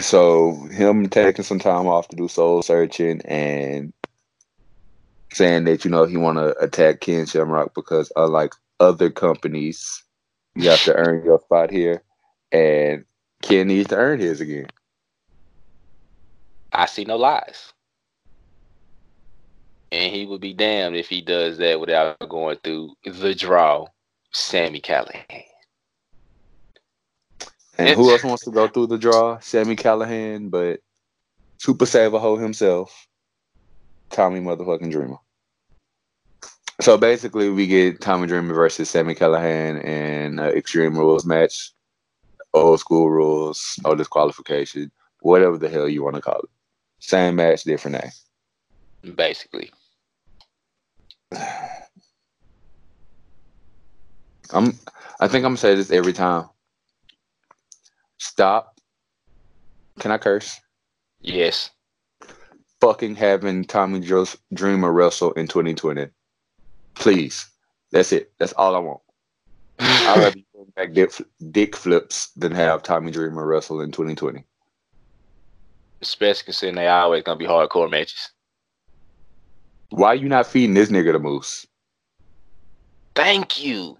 So 0.00 0.54
him 0.72 1.08
taking 1.08 1.44
some 1.44 1.60
time 1.60 1.86
off 1.86 2.08
to 2.08 2.16
do 2.16 2.26
soul 2.26 2.62
searching 2.62 3.20
and 3.26 3.92
saying 5.32 5.64
that 5.64 5.84
you 5.84 5.90
know 5.90 6.04
he 6.04 6.16
want 6.16 6.38
to 6.38 6.56
attack 6.58 7.00
Ken 7.00 7.26
Shamrock 7.26 7.74
because 7.74 8.10
unlike 8.16 8.54
other 8.80 9.10
companies, 9.10 10.02
you 10.56 10.68
have 10.68 10.82
to 10.82 10.94
earn 10.94 11.24
your 11.24 11.40
spot 11.40 11.70
here, 11.70 12.02
and 12.50 13.04
Ken 13.42 13.68
needs 13.68 13.88
to 13.88 13.96
earn 13.96 14.20
his 14.20 14.40
again. 14.40 14.66
I 16.72 16.86
see 16.86 17.04
no 17.04 17.16
lies. 17.16 17.72
And 19.92 20.12
he 20.12 20.26
would 20.26 20.40
be 20.40 20.54
damned 20.54 20.96
if 20.96 21.08
he 21.08 21.20
does 21.20 21.58
that 21.58 21.78
without 21.78 22.18
going 22.28 22.58
through 22.64 22.94
the 23.04 23.32
draw, 23.32 23.86
Sami 24.32 24.80
Callihan. 24.80 25.44
And 27.78 27.96
who 27.96 28.10
else 28.10 28.22
wants 28.22 28.44
to 28.44 28.50
go 28.50 28.68
through 28.68 28.88
the 28.88 28.98
draw? 28.98 29.38
Sami 29.40 29.76
Callihan, 29.76 30.50
but 30.50 30.80
Super 31.58 31.86
Saver 31.86 32.18
Ho 32.18 32.36
himself, 32.36 33.08
Tommy 34.10 34.40
motherfucking 34.40 34.90
Dreamer. 34.90 35.16
So 36.80 36.98
basically, 36.98 37.50
we 37.50 37.66
get 37.66 38.00
Tommy 38.00 38.26
Dreamer 38.26 38.54
versus 38.54 38.90
Sami 38.90 39.14
Callihan 39.14 39.82
in 39.84 40.38
uh, 40.38 40.48
Extreme 40.48 40.96
Rules 40.98 41.24
match, 41.24 41.72
old 42.52 42.80
school 42.80 43.10
rules, 43.10 43.78
no 43.84 43.94
disqualification, 43.94 44.90
whatever 45.20 45.56
the 45.56 45.68
hell 45.68 45.88
you 45.88 46.02
want 46.02 46.16
to 46.16 46.22
call 46.22 46.40
it. 46.40 46.50
Same 46.98 47.36
match, 47.36 47.64
different 47.64 48.02
name. 48.02 49.14
Basically. 49.14 49.70
I'm. 54.50 54.78
I 55.20 55.28
think 55.28 55.44
I'm 55.44 55.50
gonna 55.52 55.56
say 55.56 55.74
this 55.74 55.90
every 55.90 56.12
time. 56.12 56.48
Stop. 58.24 58.80
Can 60.00 60.10
I 60.10 60.16
curse? 60.16 60.58
Yes. 61.20 61.70
Fucking 62.80 63.16
having 63.16 63.64
Tommy 63.64 64.00
Joe's 64.00 64.36
Dreamer 64.54 64.90
wrestle 64.92 65.32
in 65.32 65.46
2020. 65.46 66.06
Please. 66.94 67.46
That's 67.92 68.12
it. 68.12 68.32
That's 68.38 68.54
all 68.54 68.74
I 68.74 68.78
want. 68.78 69.00
I'd 69.78 70.18
rather 70.18 70.36
bring 70.54 70.72
back 70.74 70.94
dick, 70.94 71.10
dick 71.50 71.76
flips 71.76 72.30
than 72.30 72.52
have 72.52 72.82
Tommy 72.82 73.12
Dreamer 73.12 73.46
wrestle 73.46 73.82
in 73.82 73.92
2020. 73.92 74.42
Especially 76.00 76.44
considering 76.44 76.76
they 76.76 76.88
always 76.88 77.22
gonna 77.24 77.38
be 77.38 77.46
hardcore 77.46 77.90
matches. 77.90 78.30
Why 79.90 80.14
you 80.14 80.30
not 80.30 80.46
feeding 80.46 80.74
this 80.74 80.88
nigga 80.88 81.12
the 81.12 81.18
moose? 81.18 81.66
Thank 83.14 83.62
you. 83.62 83.98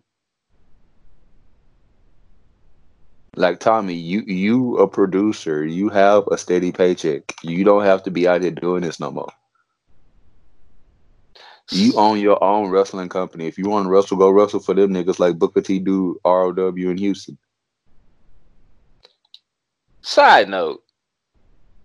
Like 3.36 3.58
Tommy, 3.60 3.94
you 3.94 4.22
you 4.26 4.76
a 4.78 4.88
producer. 4.88 5.64
You 5.66 5.88
have 5.88 6.24
a 6.30 6.38
steady 6.38 6.72
paycheck. 6.72 7.34
You 7.42 7.64
don't 7.64 7.84
have 7.84 8.02
to 8.04 8.10
be 8.10 8.28
out 8.28 8.42
here 8.42 8.52
doing 8.52 8.82
this 8.82 9.00
no 9.00 9.10
more. 9.10 9.32
You 11.72 11.94
own 11.96 12.20
your 12.20 12.42
own 12.44 12.70
wrestling 12.70 13.08
company. 13.08 13.46
If 13.46 13.58
you 13.58 13.68
want 13.68 13.86
to 13.86 13.90
wrestle, 13.90 14.18
go 14.18 14.30
wrestle 14.30 14.60
for 14.60 14.74
them 14.74 14.92
niggas 14.92 15.18
like 15.18 15.38
Booker 15.38 15.62
T 15.62 15.78
do 15.80 16.20
ROW 16.24 16.74
in 16.76 16.98
Houston. 16.98 17.38
Side 20.02 20.48
note, 20.48 20.84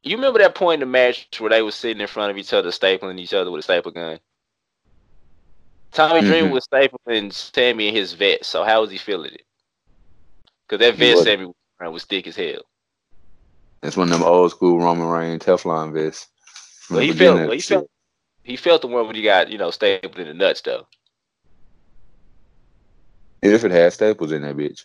you 0.03 0.17
remember 0.17 0.39
that 0.39 0.55
point 0.55 0.83
in 0.83 0.89
the 0.89 0.91
match 0.91 1.39
where 1.39 1.49
they 1.49 1.61
were 1.61 1.71
sitting 1.71 2.01
in 2.01 2.07
front 2.07 2.31
of 2.31 2.37
each 2.37 2.53
other, 2.53 2.69
stapling 2.69 3.19
each 3.19 3.33
other 3.33 3.49
with 3.51 3.59
a 3.59 3.63
staple 3.63 3.91
gun? 3.91 4.19
Tommy 5.93 6.21
Dream 6.21 6.47
Mhm. 6.47 6.51
was 6.51 6.67
stapling 6.67 7.33
Sami 7.33 7.87
in 7.87 7.95
his 7.95 8.13
vest. 8.13 8.45
So 8.45 8.63
how 8.63 8.81
was 8.81 8.91
he 8.91 8.97
feeling 8.97 9.33
it? 9.33 9.45
Because 10.69 10.85
that 10.85 10.95
vest. 10.97 11.23
Sami 11.23 11.51
was 11.81 12.05
thick 12.05 12.27
as 12.27 12.35
hell. 12.35 12.61
That's 13.81 13.97
one 13.97 14.11
of 14.11 14.19
them 14.19 14.27
old 14.27 14.51
school 14.51 14.79
Roman 14.79 15.07
Reigns 15.07 15.43
Teflon 15.43 15.93
vests. 15.93 16.27
the 16.89 17.01
he 17.03 17.13
felt, 17.13 17.39
well, 17.39 17.51
he 17.51 17.59
shit. 17.59 17.77
felt, 17.77 17.89
he 18.43 18.55
felt 18.55 18.81
the 18.81 18.87
one 18.87 19.07
when 19.07 19.15
he 19.15 19.21
got 19.21 19.49
you 19.49 19.57
know 19.57 19.71
stapled 19.71 20.19
in 20.19 20.27
the 20.27 20.33
nuts 20.33 20.61
though. 20.61 20.85
If 23.41 23.63
it 23.63 23.71
had 23.71 23.93
staples 23.93 24.31
in 24.33 24.41
that 24.41 24.57
bitch. 24.57 24.83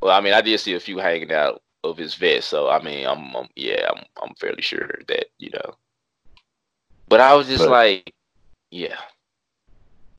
Well, 0.00 0.16
I 0.16 0.20
mean, 0.20 0.32
I 0.32 0.40
did 0.40 0.58
see 0.60 0.74
a 0.74 0.80
few 0.80 0.98
hanging 0.98 1.32
out 1.32 1.60
of 1.84 1.98
his 1.98 2.14
vest, 2.14 2.48
so 2.48 2.68
I 2.70 2.80
mean, 2.82 3.06
I'm, 3.06 3.34
I'm 3.34 3.48
yeah, 3.56 3.88
I'm, 3.90 4.04
I'm 4.22 4.34
fairly 4.36 4.62
sure 4.62 4.88
that 5.08 5.26
you 5.38 5.50
know. 5.50 5.74
But 7.08 7.20
I 7.20 7.34
was 7.34 7.48
just 7.48 7.64
But- 7.64 7.70
like, 7.70 8.14
yeah, 8.70 8.96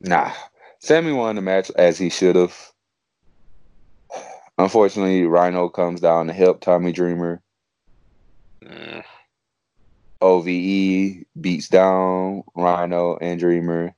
Nah. 0.01 0.31
Sami 0.79 1.13
won 1.13 1.37
the 1.37 1.41
match 1.41 1.71
as 1.77 1.97
he 1.97 2.09
should 2.09 2.35
have. 2.35 2.72
Unfortunately, 4.57 5.25
Rhino 5.25 5.69
comes 5.69 5.99
down 5.99 6.27
to 6.27 6.33
help 6.33 6.61
Tommy 6.61 6.91
Dreamer. 6.91 7.41
mm, 8.63 9.03
OVE 10.21 11.25
beats 11.39 11.67
down 11.67 12.43
Rhino 12.55 13.17
and 13.17 13.39
Dreamer. 13.39 13.95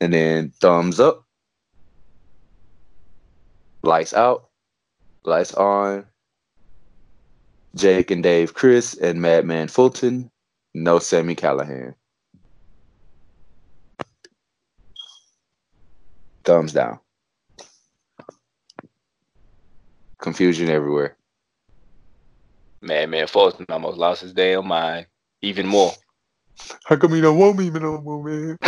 And 0.00 0.12
then 0.12 0.50
thumbs 0.60 1.00
up. 1.00 1.24
Lights 3.82 4.14
out. 4.14 4.48
Lights 5.24 5.54
on. 5.54 6.06
Jake 7.76 8.10
and 8.10 8.22
Dave 8.22 8.54
Crist 8.54 8.98
and 8.98 9.22
Madman 9.22 9.68
Fulton. 9.68 10.30
No 10.74 10.98
Sami 10.98 11.34
Callihan. 11.34 11.94
Thumbs 16.44 16.72
down. 16.72 16.98
Confusion 20.18 20.68
everywhere. 20.68 21.16
Man, 22.80 23.10
man, 23.10 23.26
Fulton 23.26 23.66
almost 23.68 23.98
lost 23.98 24.22
his 24.22 24.32
damn 24.32 24.66
mind, 24.66 25.06
even 25.42 25.66
more. 25.66 25.92
How 26.84 26.96
come 26.96 27.14
you 27.14 27.22
don't 27.22 27.38
want 27.38 27.58
me 27.58 27.70
no 27.70 28.00
more, 28.00 28.22
man? 28.22 28.58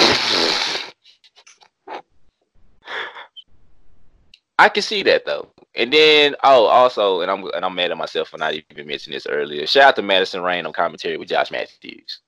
I 4.58 4.68
can 4.68 4.82
see 4.82 5.02
that 5.04 5.24
though. 5.24 5.50
And 5.74 5.90
then 5.90 6.36
oh 6.44 6.66
also 6.66 7.22
and 7.22 7.30
I'm 7.30 7.44
and 7.54 7.64
I'm 7.64 7.74
mad 7.74 7.90
at 7.90 7.96
myself 7.96 8.28
for 8.28 8.36
not 8.36 8.52
even 8.52 8.86
mentioning 8.86 9.16
this 9.16 9.26
earlier. 9.26 9.66
Shout 9.66 9.84
out 9.84 9.96
to 9.96 10.02
Madison 10.02 10.42
Rayne 10.42 10.66
on 10.66 10.74
commentary 10.74 11.16
with 11.16 11.28
Josh 11.28 11.50
Matthews. 11.50 12.20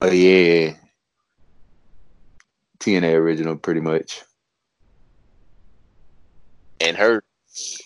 Oh 0.00 0.10
yeah. 0.10 0.74
TNA 2.78 3.14
original 3.14 3.56
pretty 3.56 3.80
much. 3.80 4.22
And 6.80 6.96
her 6.96 7.22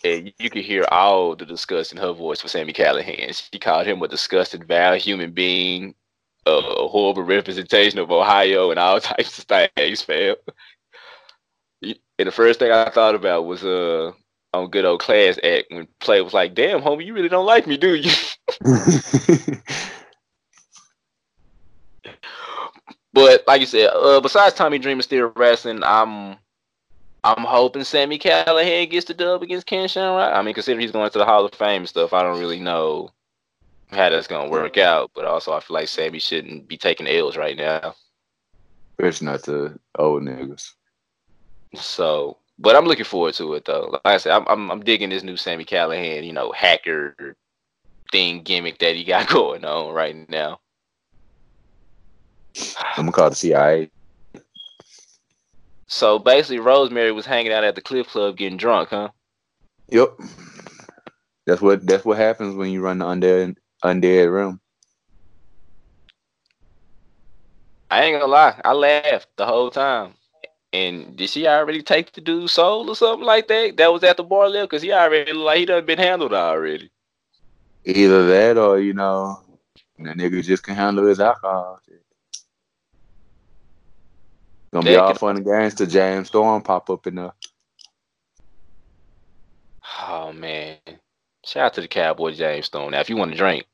and 0.05 0.33
you 0.39 0.51
could 0.51 0.65
hear 0.65 0.85
all 0.91 1.37
the 1.37 1.47
disgust 1.47 1.93
in 1.93 1.99
her 1.99 2.13
voice 2.13 2.41
for 2.41 2.49
Sami 2.49 2.73
Callihan. 2.73 3.33
She 3.53 3.59
called 3.59 3.87
him 3.87 4.03
a 4.03 4.09
disgusting, 4.09 4.65
vile 4.65 4.97
human 4.97 5.33
being, 5.33 5.95
a, 6.47 6.51
a 6.51 6.89
horrible 6.89 7.23
representation 7.23 7.99
of 7.99 8.11
Ohio, 8.11 8.71
and 8.71 8.79
all 8.79 9.01
types 9.01 9.39
of 9.39 9.45
things, 9.77 10.03
fam. 10.03 10.37
And 11.83 12.29
the 12.29 12.33
first 12.33 12.59
thing 12.59 12.71
I 12.71 12.91
thought 12.91 13.15
about 13.15 13.47
was 13.47 13.65
uh 13.65 14.13
on 14.55 14.69
good 14.69 14.85
old 14.85 15.01
class 15.01 15.39
act 15.43 15.67
when 15.71 15.89
Play 16.01 16.21
was 16.21 16.35
like, 16.35 16.55
"Damn, 16.55 16.81
homie, 16.81 17.07
you 17.07 17.15
really 17.15 17.29
don't 17.29 17.47
like 17.47 17.67
me, 17.67 17.77
do 17.77 17.95
you?" 17.95 18.11
But 23.13 23.45
like 23.47 23.61
you 23.61 23.67
said, 23.67 23.91
uh, 23.93 24.21
besides 24.21 24.55
Tommy 24.55 24.79
Dreamer 24.79 25.03
still 25.03 25.33
wrestling, 25.37 25.83
I'm 25.83 26.37
I'm 27.25 27.45
hoping 27.45 27.85
Sami 27.85 28.19
Callihan 28.19 28.91
gets 28.91 29.07
the 29.07 29.15
dub 29.15 29.43
against 29.43 29.67
Ken 29.67 29.87
Shamrock. 29.87 30.35
I 30.35 30.43
mean, 30.43 30.55
considering 30.55 30.81
he's 30.81 30.91
going 30.91 31.09
to 31.11 31.19
the 31.19 31.25
Hall 31.25 31.45
of 31.45 31.55
Fame 31.55 31.87
stuff, 31.87 32.13
I 32.13 32.23
don't 32.23 32.41
really 32.41 32.59
know 32.59 33.11
how 33.91 34.11
that's 34.11 34.27
gonna 34.27 34.51
work 34.51 34.77
out. 34.77 35.13
But 35.15 35.25
also, 35.25 35.53
I 35.53 35.61
feel 35.61 35.75
like 35.75 35.89
Sami 35.89 36.19
shouldn't 36.19 36.67
be 36.67 36.77
taking 36.77 37.07
L's 37.07 37.37
right 37.37 37.57
now. 37.57 37.95
It's 38.99 39.23
not 39.23 39.43
the 39.43 39.79
old 39.99 40.23
niggas. 40.23 40.73
So, 41.75 42.39
but 42.59 42.75
I'm 42.75 42.87
looking 42.87 43.05
forward 43.05 43.35
to 43.35 43.55
it 43.55 43.65
though. 43.65 43.91
Like 43.93 44.15
I 44.15 44.17
said, 44.17 44.33
I'm 44.33 44.47
I'm, 44.49 44.71
I'm 44.71 44.85
digging 44.85 45.11
this 45.11 45.23
new 45.23 45.37
Sami 45.37 45.65
Callihan, 45.65 46.27
you 46.27 46.33
know, 46.33 46.51
hacker 46.51 47.37
thing 48.11 48.43
gimmick 48.43 48.79
that 48.79 48.97
he 48.97 49.05
got 49.05 49.29
going 49.29 49.65
on 49.65 49.95
right 49.95 50.29
now. 50.29 50.59
I'm 52.97 53.05
gonna 53.05 53.13
call 53.13 53.31
the 53.31 53.37
CIA. 53.37 53.91
So 55.93 56.19
basically, 56.19 56.59
Rosemary 56.59 57.13
was 57.13 57.27
hanging 57.27 57.53
out 57.53 57.65
at 57.65 57.75
the 57.75 57.83
Cliff 57.83 58.09
Club 58.09 58.39
getting 58.39 58.57
drunk, 58.57 58.89
huh? 58.89 59.11
Yep. 59.91 60.09
That's 61.47 61.61
what 61.61 61.87
that's 61.87 62.03
what 62.03 62.17
happens 62.17 62.57
when 62.57 62.71
you 62.71 62.81
run 62.81 62.99
the 62.99 63.05
undead 63.05 63.57
undead 63.85 64.35
realm. 64.35 64.59
I 67.91 68.05
ain't 68.05 68.19
gonna 68.19 68.33
lie, 68.33 68.59
I 68.65 68.73
laughed 68.73 69.29
the 69.37 69.45
whole 69.45 69.71
time. 69.71 70.15
And 70.73 71.15
did 71.15 71.29
she 71.29 71.47
already 71.47 71.83
take 71.83 72.13
the 72.13 72.23
dude's 72.23 72.53
soul 72.53 72.89
or 72.89 72.97
something 72.97 73.27
like 73.27 73.49
that? 73.49 73.77
That 73.77 73.93
was 73.93 74.03
at 74.03 74.17
the 74.17 74.25
bar 74.25 74.49
level 74.49 74.69
because 74.69 74.81
he 74.81 74.93
already 74.93 75.31
looked 75.35 75.45
like 75.45 75.59
he 75.59 75.67
done 75.67 75.85
been 75.85 75.99
handled 75.99 76.33
already. 76.33 76.91
Either 77.85 78.27
that 78.29 78.57
or 78.57 78.81
you 78.81 78.95
know, 78.95 79.41
the 79.99 80.15
nigga 80.15 80.43
just 80.43 80.63
can 80.63 80.75
handle 80.75 81.07
his 81.07 81.21
alcohol. 81.21 81.83
Gonna 84.73 84.87
be 84.87 84.97
all 84.97 85.15
fun 85.15 85.37
and 85.37 85.45
games 85.45 85.75
to 85.75 85.87
James 85.87 86.29
Storm 86.29 86.63
pop 86.63 86.89
up 86.89 87.07
in 87.07 87.17
the 87.17 87.33
Oh 90.01 90.33
man. 90.33 90.79
Shout 91.45 91.67
out 91.67 91.75
to 91.75 91.81
the 91.81 91.89
Cowboy 91.89 92.33
James 92.33 92.67
Storm. 92.67 92.93
Now 92.93 93.01
if 93.01 93.11
you 93.11 93.17
want 93.17 93.33
to 93.33 93.37
drink, 93.37 93.67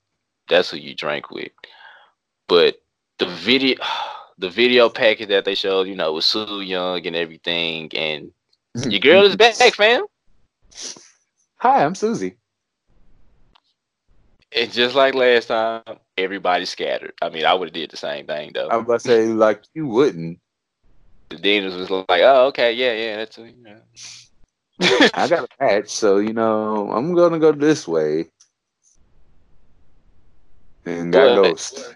that's 0.49 0.71
who 0.71 0.77
you 0.77 0.95
drink 0.95 1.31
with. 1.31 1.53
But 2.49 2.83
the 3.19 3.27
video, 3.27 3.77
the 4.39 4.51
video 4.51 4.89
package 4.89 5.29
that 5.29 5.45
they 5.45 5.55
showed, 5.55 5.87
you 5.87 5.95
know, 5.95 6.15
with 6.15 6.25
Su 6.25 6.61
Yung 6.61 7.07
and 7.07 7.17
everything, 7.17 7.91
and 7.95 8.33
your 8.91 9.01
girl 9.01 9.25
is 9.25 9.37
back, 9.37 9.55
fam. 9.75 10.05
Hi, 11.57 11.85
I'm 11.85 11.95
Susie. 11.95 12.37
And 14.57 14.73
just 14.73 14.95
like 14.95 15.15
last 15.15 15.47
time, 15.47 15.83
everybody 16.17 16.65
scattered. 16.65 17.13
I 17.21 17.29
mean, 17.29 17.45
I 17.45 17.53
would 17.53 17.69
have 17.69 17.75
did 17.75 17.91
the 17.91 17.97
same 17.97 18.27
thing 18.27 18.53
though. 18.55 18.69
I'm 18.71 18.81
about 18.81 19.01
to 19.01 19.07
say 19.07 19.27
like 19.27 19.63
you 19.75 19.87
wouldn't. 19.87 20.41
The 21.31 21.37
Deaners 21.37 21.77
was 21.77 21.91
like, 21.91 22.23
"Oh, 22.23 22.47
okay, 22.47 22.73
yeah, 22.73 22.93
yeah, 22.95 23.17
that's 23.17 23.37
you 23.39 23.55
know." 23.63 23.81
I 25.15 25.29
got 25.29 25.45
a 25.45 25.65
match, 25.65 25.89
so 25.89 26.19
you 26.19 26.33
know 26.33 26.91
I'm 26.93 27.15
gonna 27.15 27.39
go 27.39 27.53
this 27.53 27.87
way. 27.87 28.31
And 30.87 31.13
got 31.13 31.37
But- 31.37 31.43
ghost. 31.43 31.95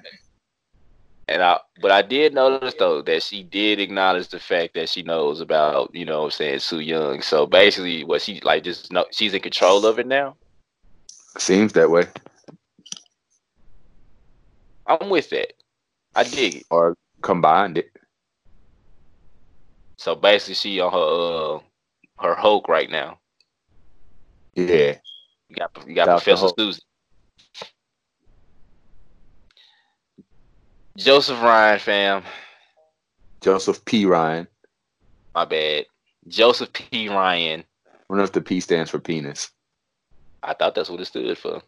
And 1.29 1.41
I, 1.43 1.61
but 1.81 1.91
I 1.93 2.03
did 2.03 2.35
notice 2.35 2.75
though 2.79 3.01
that 3.03 3.23
she 3.23 3.43
did 3.43 3.81
acknowledge 3.81 4.29
the 4.29 4.41
fact 4.41 4.75
that 4.75 4.89
she 4.91 5.03
knows 5.03 5.41
about, 5.41 5.95
you 5.95 6.05
know, 6.05 6.19
what 6.19 6.25
I'm 6.27 6.31
saying 6.33 6.59
Su 6.59 6.81
Yung. 6.81 7.23
So 7.23 7.47
basically, 7.47 8.05
what 8.05 8.21
she 8.21 8.41
like 8.41 8.65
just 8.65 8.93
know 8.93 9.07
she's 9.13 9.33
in 9.33 9.41
control 9.41 9.87
of 9.87 9.99
it 9.99 10.07
now. 10.07 10.37
Seems 11.39 11.73
that 11.73 11.91
way. 11.91 12.07
I'm 14.87 15.09
with 15.09 15.31
that. 15.31 15.55
I 16.15 16.25
dig 16.25 16.57
it. 16.57 16.67
Or 16.71 16.99
combined 17.23 17.79
it. 17.79 17.92
So 20.03 20.17
basically, 20.17 20.55
she 20.55 20.81
on 20.81 20.93
her 20.93 20.99
uh 20.99 21.61
her 22.27 22.35
Hulk 22.35 22.67
right 22.67 22.91
now. 22.91 23.21
Yeah. 24.57 24.97
You 25.49 25.57
got 25.57 25.71
you 25.87 25.95
got 25.95 26.07
Dr. 26.07 26.25
Professor 26.25 26.41
Hulk. 26.41 26.59
Susan. 26.59 26.83
Joseph 30.99 31.41
Ryan, 31.41 31.79
fam. 31.79 32.23
Joseph 33.43 33.85
P. 33.85 34.05
Ryan. 34.05 34.49
My 35.37 35.45
bad. 35.45 35.87
Joseph 36.27 36.73
P. 36.73 37.09
Ryan. 37.09 37.63
I 37.87 37.93
wonder 38.09 38.25
if 38.25 38.33
the 38.33 38.41
P 38.41 38.59
stands 38.59 38.91
for 38.91 38.99
penis. 38.99 39.51
I 40.43 40.55
thought 40.55 40.75
that's 40.75 40.91
what 40.91 41.01
it 41.01 41.05
stood 41.05 41.39
for. 41.39 41.63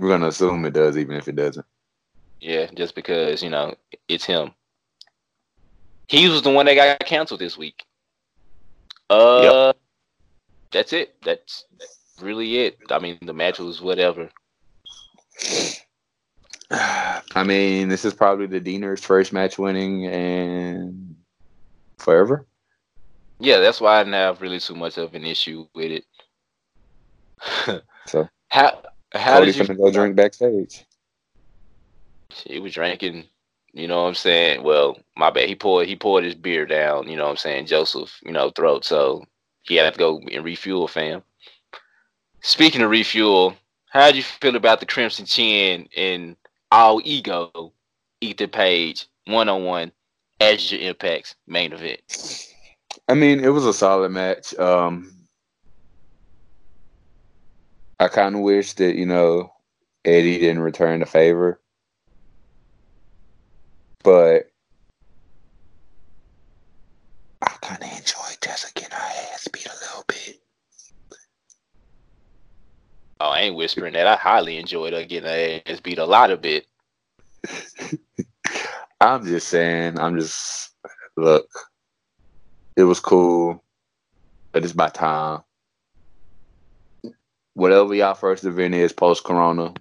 We're 0.00 0.08
gonna 0.08 0.26
assume 0.26 0.64
it 0.64 0.72
does, 0.74 0.98
even 0.98 1.16
if 1.16 1.28
it 1.28 1.36
doesn't. 1.36 1.66
Yeah, 2.40 2.66
just 2.74 2.96
because, 2.96 3.40
you 3.40 3.50
know, 3.50 3.76
it's 4.08 4.24
him. 4.24 4.50
He 6.12 6.28
was 6.28 6.42
the 6.42 6.50
one 6.50 6.66
that 6.66 6.74
got 6.74 7.00
canceled 7.06 7.40
this 7.40 7.56
week. 7.56 7.86
Uh 9.08 9.72
that's 10.70 10.92
it. 10.92 11.16
That's 11.22 11.64
really 12.20 12.58
it. 12.58 12.78
I 12.90 12.98
mean 12.98 13.18
the 13.22 13.32
match 13.32 13.58
was 13.58 13.80
whatever. 13.80 14.28
I 16.70 17.44
mean, 17.44 17.88
this 17.88 18.04
is 18.04 18.12
probably 18.12 18.46
the 18.46 18.60
Deaners 18.60 19.00
first 19.00 19.32
match 19.32 19.58
winning 19.58 20.06
and 20.06 21.16
forever. 21.96 22.46
Yeah, 23.38 23.60
that's 23.60 23.80
why 23.80 23.98
I 23.98 24.02
didn't 24.04 24.14
have 24.14 24.42
really 24.42 24.60
too 24.60 24.74
much 24.74 24.98
of 24.98 25.14
an 25.14 25.24
issue 25.24 25.66
with 25.74 25.92
it. 25.92 27.82
So 28.06 28.28
how 28.50 28.82
how 29.14 29.38
Cody 29.38 29.52
did 29.52 29.68
you 29.68 29.74
go 29.74 29.90
drink 29.90 30.14
backstage. 30.14 30.84
He 32.28 32.58
was 32.58 32.74
drinking, 32.74 33.24
you 33.72 33.88
know 33.88 34.02
what 34.02 34.08
I'm 34.08 34.14
saying? 34.14 34.62
Well, 34.62 34.98
my 35.16 35.30
bad. 35.30 35.48
He 35.48 35.54
poured 35.54 35.86
he 35.88 35.96
poured 35.96 36.24
his 36.24 36.34
beer 36.34 36.66
down, 36.66 37.08
you 37.08 37.16
know 37.16 37.24
what 37.24 37.30
I'm 37.30 37.36
saying, 37.36 37.66
Joseph, 37.66 38.18
you 38.24 38.32
know, 38.32 38.50
throat. 38.50 38.84
So 38.84 39.24
he 39.62 39.76
had 39.76 39.92
to 39.92 39.98
go 39.98 40.20
and 40.30 40.44
refuel, 40.44 40.88
fam. 40.88 41.22
Speaking 42.42 42.82
of 42.82 42.90
refuel, 42.90 43.54
how'd 43.88 44.16
you 44.16 44.22
feel 44.22 44.56
about 44.56 44.80
the 44.80 44.86
Crimson 44.86 45.24
Chin 45.24 45.88
and 45.96 46.36
all 46.70 47.00
ego 47.04 47.72
Ethan 48.20 48.50
Page 48.50 49.06
one 49.26 49.48
on 49.48 49.64
one 49.64 49.92
as 50.40 50.70
your 50.70 50.80
impacts 50.80 51.36
main 51.46 51.72
event? 51.72 52.00
I 53.08 53.14
mean, 53.14 53.40
it 53.40 53.48
was 53.48 53.64
a 53.64 53.72
solid 53.72 54.10
match. 54.10 54.54
Um, 54.58 55.14
I 58.00 58.08
kind 58.08 58.34
of 58.34 58.40
wish 58.42 58.74
that 58.74 58.96
you 58.96 59.06
know 59.06 59.52
Eddie 60.04 60.40
didn't 60.40 60.62
return 60.62 61.00
the 61.00 61.06
favor, 61.06 61.60
but 64.02 64.50
I 67.42 67.56
kind 67.60 67.82
of 67.82 67.90
enjoy 67.98 68.34
Jessica 68.42 68.72
getting 68.74 68.96
her 68.96 69.32
ass 69.34 69.48
beat 69.48 69.66
a 69.66 69.70
little 69.70 70.04
bit. 70.06 70.40
Oh, 73.20 73.28
I 73.30 73.40
ain't 73.40 73.56
whispering 73.56 73.94
that. 73.94 74.06
I 74.06 74.16
highly 74.16 74.58
enjoyed 74.58 74.92
her 74.92 75.04
getting 75.04 75.28
her 75.30 75.60
ass 75.66 75.80
beat 75.80 75.98
a 75.98 76.06
lot 76.06 76.30
of 76.30 76.42
bit. 76.42 76.66
I'm 79.00 79.24
just 79.24 79.48
saying. 79.48 79.98
I'm 79.98 80.18
just 80.18 80.74
look. 81.16 81.46
It 82.76 82.84
was 82.84 83.00
cool, 83.00 83.62
but 84.52 84.64
it's 84.64 84.74
my 84.74 84.88
time. 84.88 85.42
Whatever 87.54 87.94
y'all 87.94 88.14
first 88.14 88.44
event 88.44 88.74
is 88.74 88.92
post 88.92 89.24
Corona. 89.24 89.74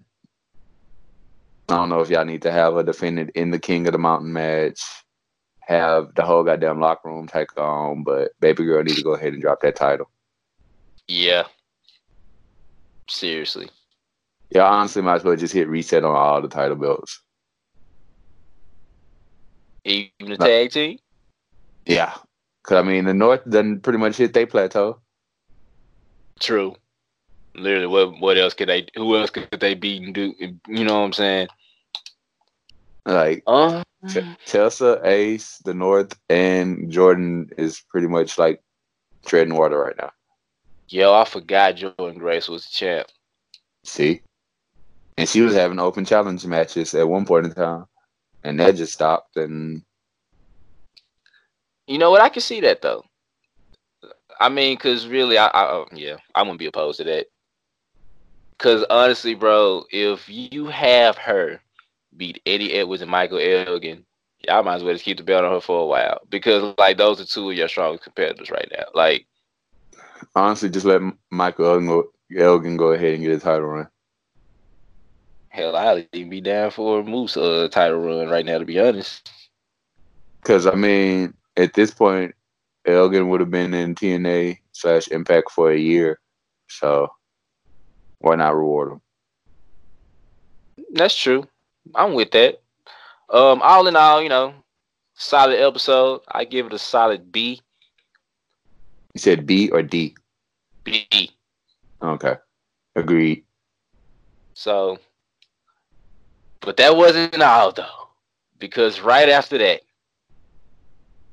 I 1.72 1.78
don't 1.78 1.90
know 1.90 2.02
if 2.02 2.10
y'all 2.10 2.26
need 2.26 2.42
to 2.44 2.52
have 2.52 2.74
her 2.74 2.84
defended 2.84 3.32
in 3.36 3.52
the 3.52 3.60
King 3.60 3.88
of 3.88 3.94
the 3.94 4.00
Mountain 4.00 4.34
match. 4.34 4.82
Have 5.62 6.14
the 6.16 6.24
whole 6.24 6.44
goddamn 6.44 6.80
locker 6.80 7.08
room 7.10 7.28
take 7.28 7.58
on, 7.58 8.04
but 8.04 8.32
baby 8.40 8.66
girl 8.66 8.84
need 8.84 8.98
to 8.98 9.04
go 9.04 9.14
ahead 9.14 9.34
and 9.34 9.42
drop 9.42 9.62
that 9.62 9.76
title. 9.76 10.10
Yeah. 11.08 11.44
Seriously. 13.08 13.70
Yeah, 14.50 14.66
honestly, 14.66 15.02
might 15.02 15.16
as 15.16 15.24
well 15.24 15.36
just 15.36 15.54
hit 15.54 15.70
reset 15.70 16.04
on 16.04 16.16
all 16.16 16.42
the 16.42 16.50
title 16.50 16.76
belts. 16.76 17.22
Even 19.86 20.12
the 20.20 20.38
tag 20.38 20.72
team? 20.72 21.00
Yeah, 21.86 22.14
cause 22.64 22.78
I 22.78 22.82
mean 22.82 23.06
the 23.06 23.14
North 23.14 23.50
done 23.50 23.80
pretty 23.80 23.98
much 23.98 24.18
hit 24.18 24.34
their 24.34 24.46
plateau. 24.46 25.00
True. 26.40 26.76
Literally, 27.56 27.88
what 27.88 28.20
what 28.20 28.38
else 28.38 28.54
could 28.54 28.70
they? 28.70 28.88
Who 28.96 29.18
else 29.18 29.30
could 29.30 29.48
they 29.60 29.74
beat 29.74 30.04
and 30.04 30.14
do? 30.14 30.34
You 30.68 30.84
know 30.84 31.00
what 31.00 31.06
I'm 31.06 31.14
saying? 31.14 31.48
Like 33.06 33.44
Uh, 33.48 33.84
Ch- 34.08 34.20
Chelsea, 34.46 34.96
Ace, 35.04 35.58
the 35.66 35.74
North, 35.74 36.20
and 36.30 36.92
Jordynne 36.92 37.52
is 37.58 37.82
pretty 37.90 38.08
much 38.08 38.38
like 38.38 38.62
treading 39.26 39.56
water 39.56 39.78
right 39.80 39.96
now. 39.98 40.12
yo, 40.88 41.14
I 41.14 41.26
forgot 41.26 41.76
Jordynne 41.76 42.18
Grace 42.20 42.48
was 42.50 42.70
champ. 42.70 43.08
See, 43.84 44.22
and 45.18 45.28
she 45.28 45.42
was 45.42 45.54
having 45.56 45.80
open 45.80 46.06
challenge 46.06 46.46
matches 46.46 46.94
at 46.94 47.08
one 47.08 47.26
point 47.26 47.46
in 47.48 47.54
time, 47.54 47.86
and 48.44 48.60
that 48.60 48.76
just 48.76 48.94
stopped. 48.94 49.38
And 49.38 49.84
You 51.88 51.98
know 51.98 52.12
what? 52.12 52.22
I 52.22 52.30
can 52.30 52.42
see 52.42 52.62
that 52.62 52.82
though. 52.82 53.04
I 54.40 54.50
mean, 54.50 54.78
cause 54.78 55.08
really, 55.08 55.38
I, 55.38 55.48
I 55.48 55.64
uh, 55.64 55.86
yeah, 55.94 56.18
I 56.34 56.42
wouldn't 56.42 56.60
be 56.60 56.66
opposed 56.66 56.98
to 56.98 57.04
that. 57.06 57.28
Cause 58.60 58.86
honestly, 58.90 59.34
bro, 59.34 59.86
if 59.92 60.28
you 60.30 60.68
have 60.68 61.18
her 61.18 61.62
beat 62.16 62.42
Eddie 62.46 62.74
Edwards 62.74 63.02
and 63.02 63.12
Michael 63.12 63.40
Elgin, 63.40 64.06
y'all 64.48 64.64
might 64.64 64.76
as 64.76 64.84
well 64.84 64.94
just 64.94 65.06
keep 65.06 65.18
the 65.18 65.24
belt 65.24 65.44
on 65.46 65.52
her 65.54 65.62
for 65.62 65.82
a 65.82 65.86
while 65.86 66.20
because 66.30 66.74
like 66.78 66.98
those 66.98 67.20
are 67.22 67.26
two 67.26 67.50
of 67.52 67.56
your 67.58 67.68
strongest 67.68 68.04
competitors 68.04 68.50
right 68.52 68.70
now. 68.72 68.86
Like, 68.94 69.28
honestly, 70.36 70.70
just 70.70 70.86
let 70.86 71.02
Michael 71.32 71.66
Elgin 72.38 72.78
go, 72.78 72.92
ahead 72.92 73.14
and 73.16 73.24
get 73.24 73.32
his 73.32 73.44
title 73.44 73.68
run. 73.68 73.88
hell, 75.50 75.76
I'd 75.76 76.08
even 76.14 76.30
be 76.30 76.42
down 76.42 76.72
for 76.72 77.00
a 77.00 77.04
Moose 77.04 77.38
uh, 77.38 77.68
title 77.72 78.00
run 78.00 78.30
right 78.30 78.46
now. 78.46 78.58
To 78.58 78.66
be 78.66 78.80
honest, 78.80 79.32
Because 80.42 80.68
I 80.68 80.76
mean, 80.76 81.34
at 81.58 81.74
this 81.74 81.92
point, 81.92 82.34
Elgin 82.86 83.30
would 83.30 83.40
have 83.42 83.52
been 83.52 83.74
in 83.74 83.96
TNA 83.96 84.58
slash 84.72 85.08
Impact 85.10 85.52
for 85.52 85.72
a 85.72 85.78
year, 85.78 86.20
so 86.68 87.10
why 88.20 88.36
not 88.36 88.56
reward 88.56 88.94
him? 88.94 89.02
that's 90.94 91.16
true. 91.16 91.48
I'm 91.96 92.14
with 92.14 92.32
that. 92.32 92.62
Um, 93.30 93.62
all 93.62 93.88
in 93.88 93.96
all, 93.96 94.22
you 94.22 94.30
know, 94.30 94.54
solid 95.16 95.60
episode. 95.60 96.22
I 96.32 96.46
give 96.46 96.66
it 96.66 96.74
a 96.74 96.80
solid 96.80 97.32
B. 97.32 97.62
You 99.14 99.20
said 99.20 99.46
B 99.46 99.70
or 99.70 99.82
D? 99.82 100.16
B. 100.84 101.32
Okay, 102.02 102.36
agreed. 102.96 103.44
So, 104.54 105.00
but 106.60 106.78
that 106.78 106.96
wasn't 106.96 107.42
all 107.42 107.72
though, 107.72 108.10
because 108.60 109.02
right 109.02 109.30
after 109.30 109.58
that, 109.58 109.82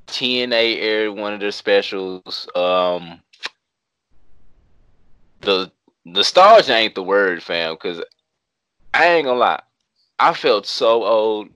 TNA 0.07 0.81
aired 0.81 1.15
one 1.15 1.33
of 1.33 1.39
their 1.39 1.51
specials. 1.51 2.47
Um, 2.55 3.21
the 5.41 5.71
the 6.05 6.23
stars 6.23 6.69
ain't 6.69 6.95
the 6.95 7.03
word, 7.03 7.43
fam, 7.43 7.75
because 7.75 8.01
I 8.93 9.05
ain't 9.05 9.25
gonna 9.25 9.39
lie, 9.39 9.61
I 10.19 10.33
felt 10.33 10.65
so 10.65 11.03
old 11.05 11.49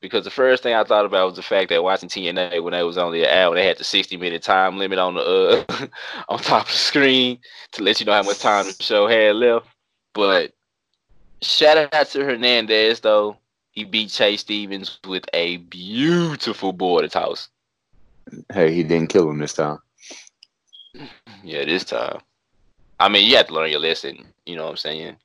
because 0.00 0.24
the 0.24 0.30
first 0.30 0.62
thing 0.62 0.74
I 0.74 0.82
thought 0.84 1.04
about 1.06 1.28
was 1.28 1.36
the 1.36 1.42
fact 1.42 1.68
that 1.70 1.84
watching 1.84 2.08
TNA 2.08 2.62
when 2.62 2.72
they 2.72 2.82
was 2.82 2.98
only 2.98 3.22
an 3.22 3.30
hour, 3.30 3.54
they 3.54 3.66
had 3.66 3.78
the 3.78 3.84
sixty 3.84 4.16
minute 4.16 4.42
time 4.42 4.78
limit 4.78 4.98
on 4.98 5.14
the 5.14 5.20
uh 5.22 5.86
on 6.28 6.38
top 6.40 6.66
of 6.66 6.72
the 6.72 6.78
screen 6.78 7.38
to 7.72 7.82
let 7.82 8.00
you 8.00 8.06
know 8.06 8.12
how 8.12 8.22
much 8.22 8.40
time 8.40 8.66
the 8.66 8.82
show 8.82 9.06
had 9.06 9.36
left. 9.36 9.66
But 10.12 10.52
shout 11.40 11.92
out 11.94 12.06
to 12.08 12.24
Hernandez 12.24 13.00
though. 13.00 13.36
he 13.70 13.84
beat 13.84 14.10
Chase 14.10 14.40
Stevens 14.40 14.98
with 15.06 15.24
a 15.32 15.58
beautiful 15.58 16.72
border 16.72 17.08
toss. 17.08 17.48
Hey, 18.52 18.72
he 18.72 18.82
didn't 18.82 19.08
kill 19.08 19.30
him 19.30 19.38
this 19.38 19.54
time. 19.54 19.78
Yeah, 21.42 21.64
this 21.64 21.84
time. 21.84 22.20
I 23.00 23.08
mean, 23.08 23.28
you 23.28 23.36
have 23.36 23.48
to 23.48 23.54
learn 23.54 23.70
your 23.70 23.80
lesson. 23.80 24.26
You 24.46 24.56
know 24.56 24.64
what 24.64 24.70
I'm 24.70 24.76
saying? 24.76 25.16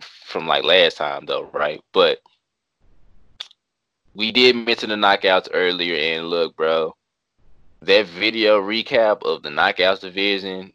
From 0.00 0.46
like 0.46 0.64
last 0.64 0.96
time, 0.96 1.26
though, 1.26 1.50
right? 1.52 1.80
But 1.92 2.20
we 4.14 4.32
did 4.32 4.56
mention 4.56 4.90
the 4.90 4.96
knockouts 4.96 5.48
earlier, 5.52 5.96
and 5.96 6.28
look, 6.28 6.56
bro, 6.56 6.94
that 7.82 8.06
video 8.06 8.60
recap 8.60 9.22
of 9.24 9.42
the 9.42 9.48
knockouts 9.48 10.00
division, 10.00 10.72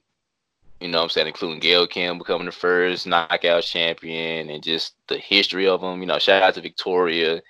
you 0.82 0.89
know 0.89 0.99
what 0.99 1.04
I'm 1.06 1.10
saying, 1.10 1.28
including 1.28 1.60
Gail 1.60 1.88
Kim 1.88 2.17
becoming 2.17 2.45
the 2.45 2.51
first 2.51 3.08
knockout 3.08 3.63
champion 3.63 4.49
and 4.49 4.63
just 4.63 4.95
the 5.08 5.17
history 5.17 5.67
of 5.67 5.82
them. 5.82 6.01
You 6.01 6.08
know, 6.08 6.19
shout 6.19 6.43
out 6.43 6.56
to 6.56 6.62
Victoria. 6.62 7.41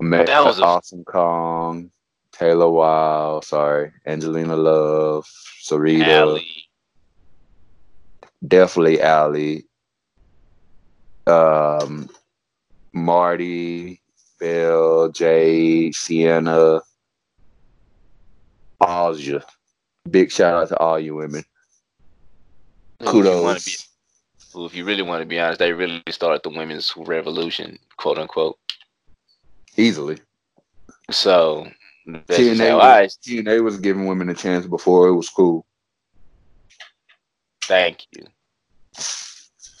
That 0.00 0.44
was 0.44 0.58
a- 0.58 0.64
Awesome 0.64 1.04
Kong, 1.04 1.90
Taylor 2.32 2.70
Wilde, 2.70 3.44
sorry, 3.44 3.92
Angelina 4.06 4.56
Love, 4.56 5.26
Sarita, 5.62 6.06
Allie. 6.08 6.64
definitely 8.46 9.00
Allie, 9.00 9.67
um, 11.28 12.08
Marty, 12.92 14.00
Bill, 14.40 15.10
Jay, 15.10 15.92
Sienna, 15.92 16.80
all 18.80 19.18
you. 19.18 19.40
Big 20.10 20.30
shout 20.30 20.54
out 20.54 20.68
to 20.68 20.78
all 20.78 20.98
you 20.98 21.14
women. 21.14 21.44
If 23.00 23.06
you 23.06 23.22
Kudos. 23.22 23.64
be- 23.64 24.64
if 24.64 24.74
you 24.74 24.84
really 24.84 25.02
want 25.02 25.22
to 25.22 25.26
be 25.26 25.38
honest, 25.38 25.58
they 25.58 25.72
really 25.72 26.02
started 26.08 26.42
the 26.42 26.50
women's 26.50 26.92
revolution, 26.96 27.78
quote 27.96 28.18
unquote. 28.18 28.58
Easily. 29.76 30.18
So 31.10 31.68
TNA, 32.08 32.76
was, 32.76 32.84
I 32.84 33.06
TNA 33.28 33.62
was 33.62 33.78
giving 33.78 34.06
women 34.06 34.30
a 34.30 34.34
chance 34.34 34.66
before 34.66 35.08
it 35.08 35.14
was 35.14 35.28
cool. 35.28 35.66
thank 37.62 38.06
you. 38.12 38.24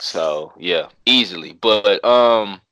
So 0.08 0.54
yeah, 0.56 0.88
easily. 1.04 1.52
But 1.52 2.02
um 2.02 2.62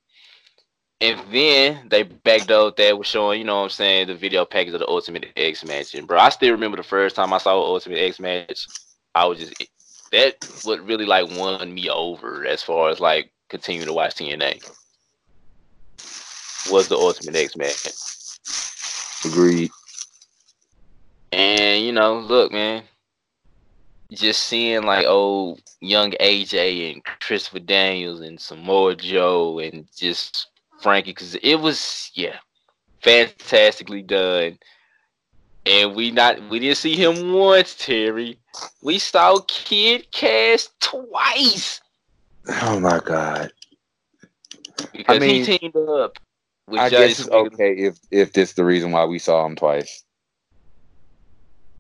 and 1.03 1.21
then 1.31 1.87
they 1.91 2.05
backdoored 2.05 2.77
that 2.77 2.97
was 2.97 3.07
showing, 3.07 3.41
you 3.41 3.45
know 3.45 3.57
what 3.57 3.65
I'm 3.65 3.69
saying, 3.69 4.07
the 4.07 4.15
video 4.15 4.47
package 4.47 4.73
of 4.73 4.81
the 4.81 4.89
Ultimate 4.89 5.27
X 5.37 5.63
match. 5.63 5.95
And 5.95 6.07
bro, 6.07 6.19
I 6.19 6.31
still 6.31 6.53
remember 6.53 6.79
the 6.79 6.83
first 6.83 7.15
time 7.15 7.35
I 7.35 7.39
saw 7.39 7.61
Ultimate 7.61 7.99
X 7.99 8.19
match. 8.19 8.67
I 9.15 9.27
was 9.27 9.39
just 9.39 9.53
that 10.13 10.37
what 10.65 10.81
really 10.87 11.05
like 11.05 11.29
won 11.37 11.75
me 11.75 11.91
over 11.91 12.47
as 12.47 12.63
far 12.63 12.89
as 12.89 13.01
like 13.01 13.31
continuing 13.51 13.87
to 13.87 13.93
watch 13.93 14.15
TNA. 14.15 14.63
Was 16.73 16.89
the 16.89 16.97
Ultimate 16.97 17.37
X 17.37 17.55
match. 17.55 19.31
Agreed. 19.31 19.71
And 21.33 21.85
you 21.85 21.93
know, 21.93 22.19
look, 22.19 22.51
man, 22.51 22.85
just 24.13 24.45
seeing 24.45 24.85
like 24.85 25.07
old 25.07 25.61
young 25.81 26.13
AJ 26.13 26.93
and 26.93 27.05
Christopher 27.21 27.59
Daniels 27.59 28.21
and 28.21 28.41
Samoa 28.41 28.95
Joe 28.97 29.59
and 29.59 29.87
just 29.97 30.49
Frankie, 30.81 31.11
because 31.11 31.35
it 31.37 31.57
was 31.57 32.11
yeah, 32.15 32.37
fantastically 33.03 34.03
done. 34.03 34.59
And 35.65 35.97
we 35.97 36.13
not 36.13 36.49
we 36.49 36.61
didn't 36.61 36.77
see 36.77 36.95
him 36.95 37.33
once, 37.33 37.75
Terry. 37.75 38.39
We 38.83 38.99
saw 38.99 39.41
Kid 39.49 40.11
Kash 40.13 40.69
twice 40.81 41.81
Oh 42.49 42.79
my 42.81 43.01
god. 43.01 43.51
because 44.93 45.21
mean, 45.21 45.45
he 45.45 45.59
teamed 45.59 45.77
up 45.77 46.19
with 46.69 46.81
I 46.81 46.91
Johnny 46.91 47.09
guess 47.09 47.21
it's 47.21 47.29
okay 47.29 47.73
if 47.77 47.99
if 48.11 48.33
this 48.33 48.53
the 48.53 48.65
reason 48.65 48.93
why 48.93 49.05
we 49.05 49.19
saw 49.19 49.45
him 49.45 49.57
twice. 49.57 50.05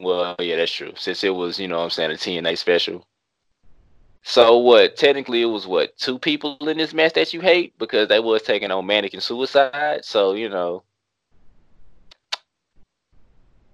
Well, 0.00 0.36
yeah, 0.38 0.56
that's 0.56 0.72
true. 0.72 0.92
Since 0.96 1.24
it 1.24 1.34
was, 1.34 1.58
you 1.58 1.68
know 1.68 1.78
what 1.78 1.84
I'm 1.84 1.90
saying, 1.90 2.10
a 2.10 2.14
TNA 2.14 2.58
special. 2.58 3.06
So 4.22 4.58
what? 4.58 4.96
Technically, 4.96 5.42
it 5.42 5.46
was 5.46 5.66
what 5.66 5.96
two 5.98 6.18
people 6.18 6.56
in 6.68 6.78
this 6.78 6.92
match 6.92 7.12
that 7.14 7.32
you 7.32 7.40
hate 7.40 7.78
because 7.78 8.08
they 8.08 8.18
was 8.20 8.42
taking 8.42 8.70
on 8.72 8.90
and 8.90 9.22
Suicide. 9.22 10.04
So 10.04 10.34
you 10.34 10.48
know, 10.48 10.82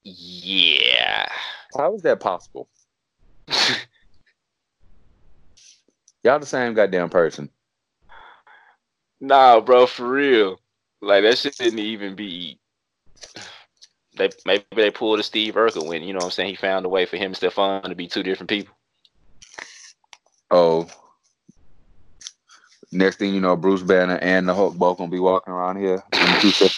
yeah. 0.05 1.27
How 1.77 1.95
is 1.95 2.03
that 2.03 2.21
possible? 2.21 2.69
Y'all 6.23 6.39
the 6.39 6.47
same 6.47 6.75
goddamn 6.75 7.09
person. 7.09 7.49
nah, 9.21 9.59
bro, 9.61 9.87
for 9.87 10.09
real. 10.09 10.61
Like 11.01 11.25
that 11.25 11.39
shit 11.39 11.57
didn't 11.57 11.81
even 11.81 12.15
be. 12.15 12.61
They 14.17 14.31
maybe 14.45 14.65
they 14.75 14.91
pulled 14.91 15.21
a 15.21 15.23
Steve 15.23 15.55
Urkel 15.55 15.87
when 15.87 16.03
you 16.03 16.13
know 16.13 16.19
what 16.19 16.25
I'm 16.25 16.31
saying 16.31 16.51
he 16.51 16.57
found 16.57 16.85
a 16.85 16.89
way 16.89 17.07
for 17.07 17.17
him 17.17 17.27
and 17.27 17.37
Stefan 17.37 17.83
to 17.83 17.95
be 17.95 18.09
two 18.09 18.23
different 18.23 18.51
people. 18.51 18.75
Oh. 20.51 20.89
Next 22.91 23.17
thing 23.17 23.33
you 23.35 23.41
know, 23.41 23.57
Bruce 23.57 23.83
Banner 23.83 24.19
and 24.21 24.47
the 24.47 24.55
Hulk 24.55 24.75
both 24.77 24.99
gonna 24.99 25.11
be 25.11 25.19
walking 25.19 25.55
around 25.55 25.77
here. 25.79 26.03
in 26.13 26.41
two 26.41 26.51
sep- 26.51 26.71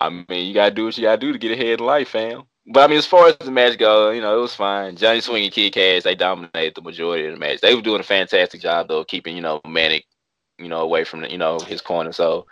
I 0.00 0.08
mean, 0.08 0.48
you 0.48 0.54
gotta 0.54 0.74
do 0.74 0.86
what 0.86 0.96
you 0.96 1.04
gotta 1.04 1.18
do 1.18 1.32
to 1.32 1.38
get 1.38 1.52
ahead 1.52 1.78
in 1.78 1.86
life, 1.86 2.08
fam. 2.08 2.44
But 2.66 2.84
I 2.84 2.86
mean, 2.88 2.98
as 2.98 3.06
far 3.06 3.28
as 3.28 3.36
the 3.36 3.50
match 3.50 3.78
go, 3.78 4.10
you 4.10 4.20
know, 4.20 4.38
it 4.38 4.40
was 4.40 4.54
fine. 4.54 4.96
Johnny 4.96 5.20
Swing 5.20 5.44
and 5.44 5.52
Kid 5.52 5.72
Kash, 5.72 6.02
they 6.02 6.14
dominated 6.14 6.74
the 6.74 6.82
majority 6.82 7.26
of 7.26 7.32
the 7.32 7.38
match. 7.38 7.60
They 7.60 7.74
were 7.74 7.82
doing 7.82 8.00
a 8.00 8.04
fantastic 8.04 8.60
job 8.60 8.88
though, 8.88 9.04
keeping 9.04 9.36
you 9.36 9.42
know 9.42 9.60
Manik, 9.66 10.06
you 10.58 10.68
know, 10.68 10.80
away 10.80 11.04
from 11.04 11.20
the, 11.20 11.30
you 11.30 11.38
know 11.38 11.58
his 11.58 11.80
corner. 11.80 12.12
So, 12.12 12.46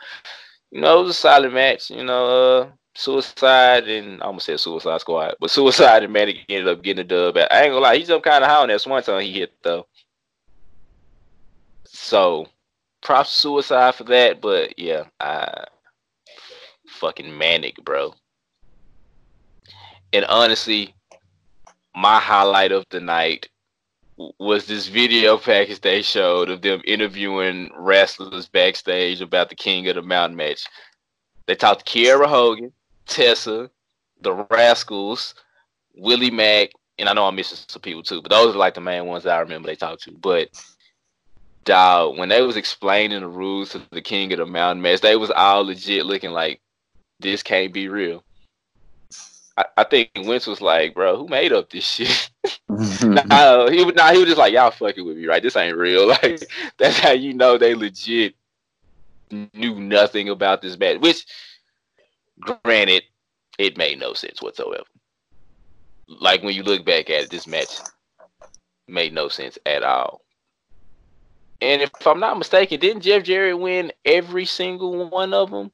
you 0.71 0.81
know, 0.81 1.01
it 1.01 1.03
was 1.03 1.11
a 1.11 1.15
solid 1.15 1.53
match. 1.53 1.91
You 1.91 2.05
know, 2.05 2.27
uh, 2.27 2.69
Suicide 2.95 3.89
and 3.89 4.23
I 4.23 4.27
almost 4.27 4.47
said 4.47 4.61
Suicide 4.61 5.01
Squad, 5.01 5.35
but 5.41 5.51
Suicide 5.53 6.03
and 6.03 6.13
Manik 6.13 6.39
ended 6.49 6.69
up 6.69 6.83
getting 6.83 7.07
the 7.07 7.33
dub. 7.33 7.37
I 7.37 7.63
ain't 7.63 7.73
gonna 7.73 7.79
lie, 7.79 7.97
he 7.97 8.05
jumped 8.05 8.27
kind 8.27 8.43
of 8.43 8.51
high 8.51 8.63
on 8.63 8.69
that 8.69 8.83
one 8.87 9.03
time 9.03 9.21
he 9.23 9.33
hit 9.33 9.53
though. 9.63 9.87
So, 11.87 12.47
props 13.03 13.31
Suicide 13.31 13.95
for 13.95 14.05
that. 14.05 14.41
But 14.41 14.79
yeah, 14.79 15.05
I 15.21 15.65
fucking 16.89 17.37
Manik, 17.37 17.77
bro. 17.85 18.15
And 20.13 20.25
honestly, 20.25 20.95
my 21.95 22.19
highlight 22.19 22.73
of 22.73 22.85
the 22.91 23.01
night 23.01 23.49
was 24.39 24.67
this 24.67 24.89
video 24.89 25.39
package 25.39 25.81
they 25.81 26.03
showed 26.03 26.51
of 26.51 26.63
them 26.63 26.83
interviewing 26.85 27.71
wrestlers 27.77 28.49
backstage 28.49 29.21
about 29.21 29.49
the 29.49 29.55
King 29.55 29.87
of 29.89 29.95
the 29.95 30.03
Mountain 30.03 30.37
match. 30.37 30.67
They 31.47 31.55
talked 31.55 31.87
to 31.87 31.99
Kiera 31.99 32.27
Hogan, 32.27 32.73
Tessa, 33.07 33.71
the 34.21 34.35
Rascalz, 34.51 35.35
Willie 35.95 36.31
Mack, 36.31 36.71
and 36.99 37.09
I 37.09 37.13
know 37.13 37.27
I'm 37.27 37.37
missing 37.37 37.59
some 37.69 37.81
people 37.81 38.03
too, 38.03 38.21
but 38.21 38.31
those 38.31 38.55
are 38.55 38.59
like 38.59 38.75
the 38.75 38.81
main 38.81 39.07
ones 39.07 39.25
that 39.25 39.37
I 39.37 39.41
remember 39.41 39.69
they 39.69 39.77
talked 39.77 40.03
to. 40.03 40.13
But 40.13 40.49
dog, 41.65 42.19
when 42.19 42.29
they 42.29 42.43
was 42.43 42.57
explaining 42.57 43.21
the 43.21 43.29
rules 43.29 43.71
to 43.71 43.83
the 43.93 44.03
King 44.03 44.33
of 44.33 44.39
the 44.39 44.47
Mountain 44.47 44.83
match, 44.83 45.01
they 45.01 45.17
was 45.17 45.31
all 45.31 45.65
legit 45.65 46.07
looking 46.07 46.33
like 46.33 46.61
this 47.21 47.43
can't 47.43 47.73
be 47.73 47.89
real. 47.89 48.25
I, 49.57 49.65
I 49.77 49.85
think 49.85 50.11
Wentz 50.17 50.47
was 50.47 50.61
like, 50.61 50.95
bro, 50.95 51.17
who 51.17 51.29
made 51.29 51.53
up 51.53 51.71
this 51.71 51.85
shit? 51.89 52.31
Nah, 52.69 53.69
he 53.71 53.85
was 53.85 53.95
nah, 53.95 54.13
he 54.13 54.19
was 54.19 54.27
just 54.27 54.39
like, 54.39 54.53
y'all 54.53 54.71
fucking 54.71 55.05
with 55.05 55.17
me, 55.17 55.27
right? 55.27 55.43
This 55.43 55.57
ain't 55.57 55.77
real. 55.77 56.09
Like 56.23 56.43
that's 56.79 56.99
how 56.99 57.13
you 57.13 57.35
know 57.35 57.59
they 57.59 57.75
legit 57.75 58.35
knew 59.31 59.75
nothing 59.75 60.29
about 60.29 60.63
this 60.63 60.79
match. 60.79 61.01
Which, 61.01 61.27
granted, 62.41 63.03
it 63.59 63.77
made 63.77 64.01
no 64.01 64.15
sense 64.15 64.41
whatsoever. 64.41 64.85
Like 66.09 66.43
when 66.43 66.55
you 66.55 66.63
look 66.63 66.85
back 66.85 67.11
at 67.11 67.25
it, 67.25 67.31
this 67.31 67.47
match 67.47 67.79
made 68.87 69.13
no 69.13 69.29
sense 69.29 69.59
at 69.67 69.83
all. 69.83 70.23
And 71.61 71.83
if 71.83 71.91
I'm 72.07 72.21
not 72.21 72.39
mistaken, 72.39 72.81
didn't 72.81 73.03
Jeff 73.03 73.25
Jarrett 73.25 73.59
win 73.59 73.93
every 74.05 74.45
single 74.45 75.09
one 75.09 75.35
of 75.35 75.51
them? 75.51 75.73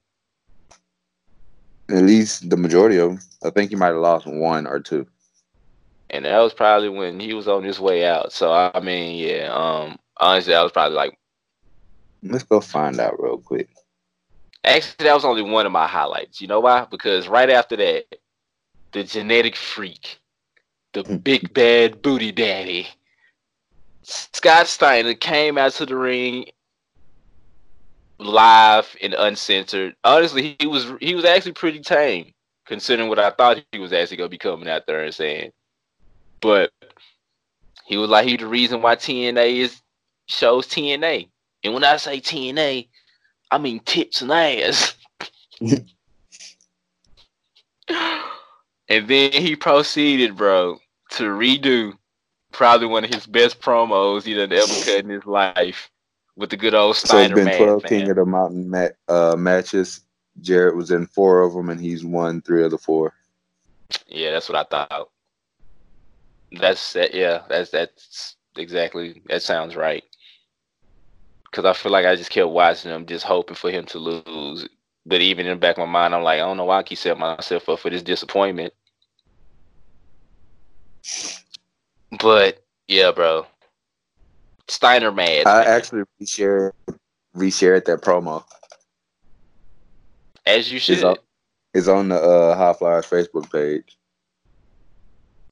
At 1.91 2.05
least 2.05 2.49
the 2.49 2.57
majority 2.57 2.97
of 2.97 3.11
them. 3.11 3.21
I 3.45 3.51
think 3.51 3.71
he 3.71 3.77
might 3.77 3.89
have 3.89 3.97
lost 3.97 4.27
one 4.27 4.67
or 4.67 4.81
two. 4.81 5.07
And 6.15 6.25
that 6.25 6.39
was 6.41 6.55
probably 6.55 6.89
when 6.89 7.21
he 7.21 7.35
was 7.35 7.49
on 7.49 7.65
his 7.65 7.81
way 7.81 8.07
out. 8.07 8.33
So 8.33 8.53
I 8.53 8.81
mean, 8.81 9.19
yeah, 9.19 9.51
um, 9.53 9.99
honestly, 10.19 10.53
that 10.55 10.63
was 10.63 10.73
probably 10.73 10.97
like 10.97 11.19
Let's 12.23 12.45
go 12.45 12.61
find 12.61 13.01
out 13.01 13.21
real 13.23 13.39
quick. 13.39 13.69
actually 14.65 15.05
that 15.05 15.15
was 15.15 15.25
only 15.25 15.43
one 15.43 15.67
of 15.67 15.73
my 15.73 15.87
highlights. 15.87 16.41
You 16.41 16.49
know 16.49 16.61
why? 16.61 16.87
Because 16.91 17.29
right 17.29 17.51
after 17.51 17.77
that, 17.77 18.07
the 18.93 19.05
genetic 19.05 19.57
freak, 19.57 20.21
the 20.95 21.05
big 21.05 21.53
bad 21.55 22.03
booty 22.03 22.33
daddy, 22.33 22.89
Scott 24.03 24.69
Steiner 24.69 25.15
came 25.15 25.59
out 25.59 25.73
to 25.75 25.87
the 25.87 25.97
ring 25.97 26.47
live 28.19 28.97
and 29.03 29.15
uncensored. 29.15 29.97
Honestly, 30.05 30.57
he 30.61 30.67
was 30.67 30.93
he 31.01 31.15
was 31.15 31.25
actually 31.25 31.53
pretty 31.53 31.81
tame 31.81 32.33
considering 32.67 33.09
what 33.09 33.19
I 33.19 33.31
thought 33.31 33.63
he 33.73 33.79
was 33.79 33.93
actually 33.93 34.19
gonna 34.19 34.29
be 34.31 34.39
coming 34.39 34.69
out 34.69 34.87
there 34.87 35.05
and 35.05 35.15
saying. 35.15 35.53
But 36.45 36.71
he 37.87 37.97
was 37.97 38.11
like 38.11 38.29
he 38.29 38.37
the 38.37 38.47
reason 38.47 38.83
why 38.83 38.97
TNA 38.97 39.57
is 39.61 39.81
shows 40.27 40.67
TNA. 40.67 41.31
And 41.65 41.73
when 41.73 41.85
I 41.85 41.97
say 41.97 42.21
TNA, 42.21 42.87
I 43.51 43.57
mean 43.57 43.81
tits 43.81 44.21
and 44.21 44.31
ass. 44.31 44.95
and 45.61 45.89
then 49.09 49.33
he 49.33 49.57
proceeded, 49.57 50.37
bro, 50.37 50.77
to 51.13 51.23
redo 51.25 51.95
probably 52.53 52.89
one 52.89 53.05
of 53.05 53.11
his 53.11 53.27
best 53.27 53.63
promos 53.63 54.25
he 54.25 54.35
done 54.35 54.53
ever 54.53 54.85
cut 54.85 55.03
in 55.03 55.09
his 55.09 55.25
life 55.25 55.91
with 56.37 56.51
the 56.51 56.59
good 56.59 56.75
old 56.75 56.97
So 56.97 57.17
it's 57.17 57.33
been 57.33 57.57
12 57.57 57.83
fan. 57.83 57.89
King 57.89 58.11
of 58.11 58.17
the 58.17 58.27
Mountain 58.27 58.69
ma- 58.69 58.89
uh, 59.09 59.35
matches. 59.35 60.03
Jarrett 60.43 60.77
was 60.77 60.91
in 60.91 61.07
four 61.07 61.41
of 61.41 61.55
them, 61.55 61.71
and 61.71 61.81
he's 61.81 62.05
won 62.05 62.43
three 62.43 62.65
of 62.65 62.71
the 62.71 62.77
four. 62.77 63.15
Yeah, 64.09 64.33
that's 64.33 64.51
what 64.51 64.59
I 64.59 64.65
thought. 64.65 65.09
That's 66.61 66.93
that. 66.95 67.15
Yeah, 67.15 67.43
that's 67.49 67.71
that's 67.71 68.37
exactly. 68.57 69.23
That 69.27 69.43
sounds 69.43 69.77
right. 69.77 70.05
Because 71.51 71.65
I 71.65 71.73
feel 71.73 71.93
like 71.93 72.07
I 72.07 72.17
just 72.17 72.31
kept 72.31 72.51
watching 72.51 72.91
him, 72.91 73.07
just 73.07 73.25
hoping 73.25 73.55
for 73.57 73.71
him 73.71 73.87
to 73.87 73.99
lose. 73.99 74.69
But 75.07 75.21
even 75.21 75.47
in 75.47 75.53
the 75.53 75.61
back 75.61 75.77
of 75.79 75.87
my 75.87 75.93
mind, 75.93 76.15
I'm 76.15 76.23
like, 76.23 76.37
I 76.37 76.39
don't 76.39 76.57
know 76.57 76.65
why 76.65 76.79
I 76.79 76.83
keep 76.83 76.99
setting 76.99 77.21
myself 77.21 77.69
up 77.69 77.79
for 77.79 77.91
this 77.91 78.03
disappointment. 78.03 78.73
But 82.21 82.65
yeah, 82.89 83.13
bro, 83.13 83.47
Steiner 84.69 85.13
mad. 85.13 85.47
I 85.47 85.61
man. 85.61 85.69
actually 85.69 86.03
reshared, 86.21 86.73
reshared 87.37 87.85
that 87.85 88.01
promo. 88.01 88.45
as 90.47 90.73
you 90.73 90.79
should. 90.79 91.05
up. 91.05 91.19
It's 91.75 91.89
on 91.89 92.09
the 92.09 92.17
uh, 92.17 92.57
High 92.57 92.73
Flyers 92.73 93.07
Facebook 93.07 93.51
page. 93.51 93.99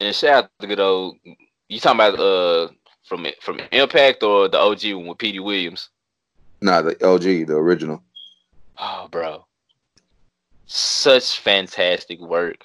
And 0.02 0.14
shout 0.16 0.44
out 0.44 0.50
to 0.58 0.66
good 0.66 0.80
old. 0.80 1.16
You 1.68 1.78
talking 1.78 2.00
about 2.00 2.18
uh 2.18 2.68
from 3.04 3.24
from 3.40 3.60
Impact 3.70 4.24
or 4.24 4.48
the 4.48 4.58
OG 4.58 4.94
one 4.94 5.06
with 5.06 5.18
Petey 5.18 5.38
Williams? 5.38 5.90
Nah, 6.60 6.82
the 6.82 7.06
OG, 7.06 7.46
the 7.46 7.54
original. 7.54 8.02
Oh, 8.78 9.06
bro. 9.10 9.46
Such 10.66 11.38
fantastic 11.38 12.20
work. 12.20 12.56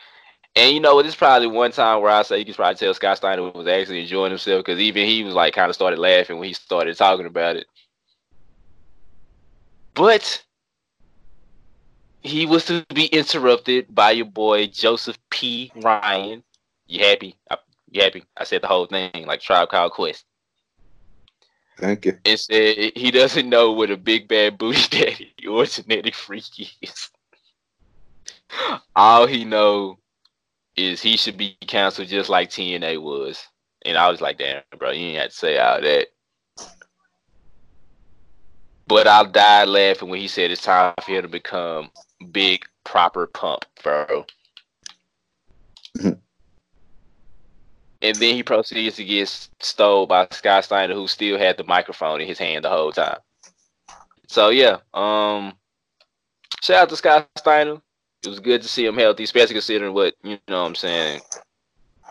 And 0.56 0.74
you 0.74 0.80
know 0.80 0.96
what? 0.96 1.04
This 1.04 1.14
is 1.14 1.18
probably 1.18 1.48
one 1.48 1.72
time 1.72 2.02
where 2.02 2.12
I 2.12 2.24
say 2.24 2.40
you 2.40 2.46
can 2.46 2.56
probably 2.56 2.76
tell 2.76 2.94
Scott 2.96 3.18
Steiner 3.18 3.52
was 3.52 3.68
actually 3.68 4.02
enjoying 4.02 4.32
himself 4.32 4.66
because 4.66 4.80
even 4.80 5.06
he 5.06 5.24
was 5.24 5.36
like 5.36 5.54
kind 5.54 5.70
of 5.70 5.76
started 5.76 6.00
laughing 6.00 6.40
when 6.40 6.48
he 6.48 6.54
started 6.54 6.98
talking 6.98 7.28
about 7.28 7.56
it. 7.56 7.68
But 9.94 10.44
he 12.22 12.48
was 12.48 12.66
to 12.66 12.84
be 12.96 13.06
interrupted 13.06 13.94
by 13.94 14.12
your 14.12 14.26
boy 14.26 14.68
Joseph 14.68 15.20
P. 15.30 15.72
Ryan. 15.76 16.44
You 16.88 17.06
happy? 17.06 17.36
I, 17.50 17.58
you 17.92 18.02
happy? 18.02 18.24
I 18.36 18.44
said 18.44 18.62
the 18.62 18.68
whole 18.68 18.86
thing 18.86 19.26
like 19.26 19.42
Tribe 19.42 19.70
Called 19.70 19.92
Quest. 19.92 20.26
Thank 21.78 22.06
you. 22.06 22.18
and 22.26 22.40
said 22.40 22.92
he 22.96 23.12
doesn't 23.12 23.50
know 23.50 23.72
what 23.72 23.92
a 23.92 23.98
big 23.98 24.28
bad 24.28 24.58
booty 24.58 24.88
daddy 24.90 25.34
or 25.48 25.66
genetic 25.66 26.16
freak 26.16 26.44
is. 26.82 27.10
All 28.96 29.28
he 29.28 29.46
know 29.46 30.00
is 30.76 31.02
he 31.02 31.18
should 31.18 31.38
be 31.38 31.58
canceled 31.68 32.08
just 32.08 32.30
like 32.30 32.50
TNA 32.50 33.02
was. 33.02 33.44
And 33.86 33.98
I 33.98 34.10
was 34.10 34.22
like, 34.22 34.38
damn, 34.38 34.64
bro, 34.78 34.92
you 34.92 35.08
ain't 35.08 35.20
have 35.20 35.30
to 35.30 35.36
say 35.36 35.58
all 35.58 35.82
that. 35.82 36.08
But 38.88 39.08
I 39.08 39.24
died 39.26 39.68
laughing 39.68 40.10
when 40.10 40.20
he 40.20 40.28
said 40.28 40.50
it's 40.50 40.64
time 40.64 40.94
for 41.04 41.12
him 41.12 41.24
to 41.24 41.28
become 41.28 41.92
big 42.32 42.66
proper 42.86 43.28
pump, 43.28 43.66
bro. 43.84 44.26
And 48.02 48.16
then 48.18 48.36
he 48.36 48.44
proceeds 48.44 48.96
to 48.98 49.04
get 49.04 49.28
stole 49.60 50.06
by 50.06 50.28
Scott 50.32 50.66
Steiner, 50.66 50.94
who 50.94 51.08
still 51.08 51.38
had 51.38 51.58
the 51.58 51.64
microphone 51.64 52.22
in 52.22 52.28
his 52.28 52.38
hand 52.38 52.64
the 52.64 52.70
whole 52.70 52.92
time. 52.92 53.18
So 54.28 54.50
yeah, 54.50 54.78
um, 54.94 55.54
shout 56.62 56.84
out 56.84 56.90
to 56.90 56.96
Scott 56.98 57.30
Steiner. 57.38 57.78
It 58.24 58.30
was 58.30 58.40
good 58.40 58.62
to 58.62 58.68
see 58.68 58.86
him 58.86 58.96
healthy, 58.98 59.24
especially 59.24 59.54
considering 59.56 59.94
what 59.94 60.16
you 60.24 60.38
know. 60.48 60.62
what 60.62 60.68
I'm 60.68 60.76
saying 60.76 61.22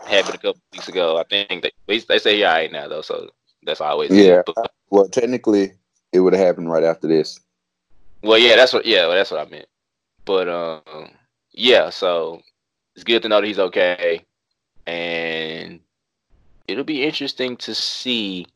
happened 0.07 0.35
a 0.35 0.39
couple 0.39 0.61
weeks 0.73 0.87
ago. 0.89 1.17
I 1.17 1.23
think 1.23 1.61
they 1.63 1.71
they 1.87 1.99
they 1.99 2.19
say 2.19 2.35
he 2.37 2.43
all 2.43 2.53
right 2.53 2.71
now 2.71 2.87
though, 2.87 3.01
so 3.01 3.29
that's 3.63 3.81
always 3.81 4.11
Yeah. 4.11 4.41
But- 4.45 4.71
Well, 4.89 5.07
technically, 5.09 5.73
it 6.13 6.19
would 6.21 6.33
have 6.33 6.45
happened 6.45 6.71
right 6.71 6.83
after 6.83 7.07
this. 7.07 7.39
well, 8.23 8.37
yeah, 8.37 8.55
that's 8.55 8.73
what 8.73 8.85
yeah, 8.85 9.07
well, 9.07 9.15
that's 9.15 9.31
what 9.31 9.45
I 9.45 9.49
meant. 9.49 9.67
But 10.25 10.49
um, 10.49 11.09
yeah, 11.51 11.89
so 11.89 12.41
it's 12.95 13.03
good 13.03 13.21
to 13.21 13.29
know 13.29 13.41
that 13.41 13.47
he's 13.47 13.59
okay, 13.59 14.25
and 14.87 15.81
it'll 16.67 16.85
be 16.85 17.03
interesting 17.03 17.57
to 17.57 17.75
see 17.75 18.47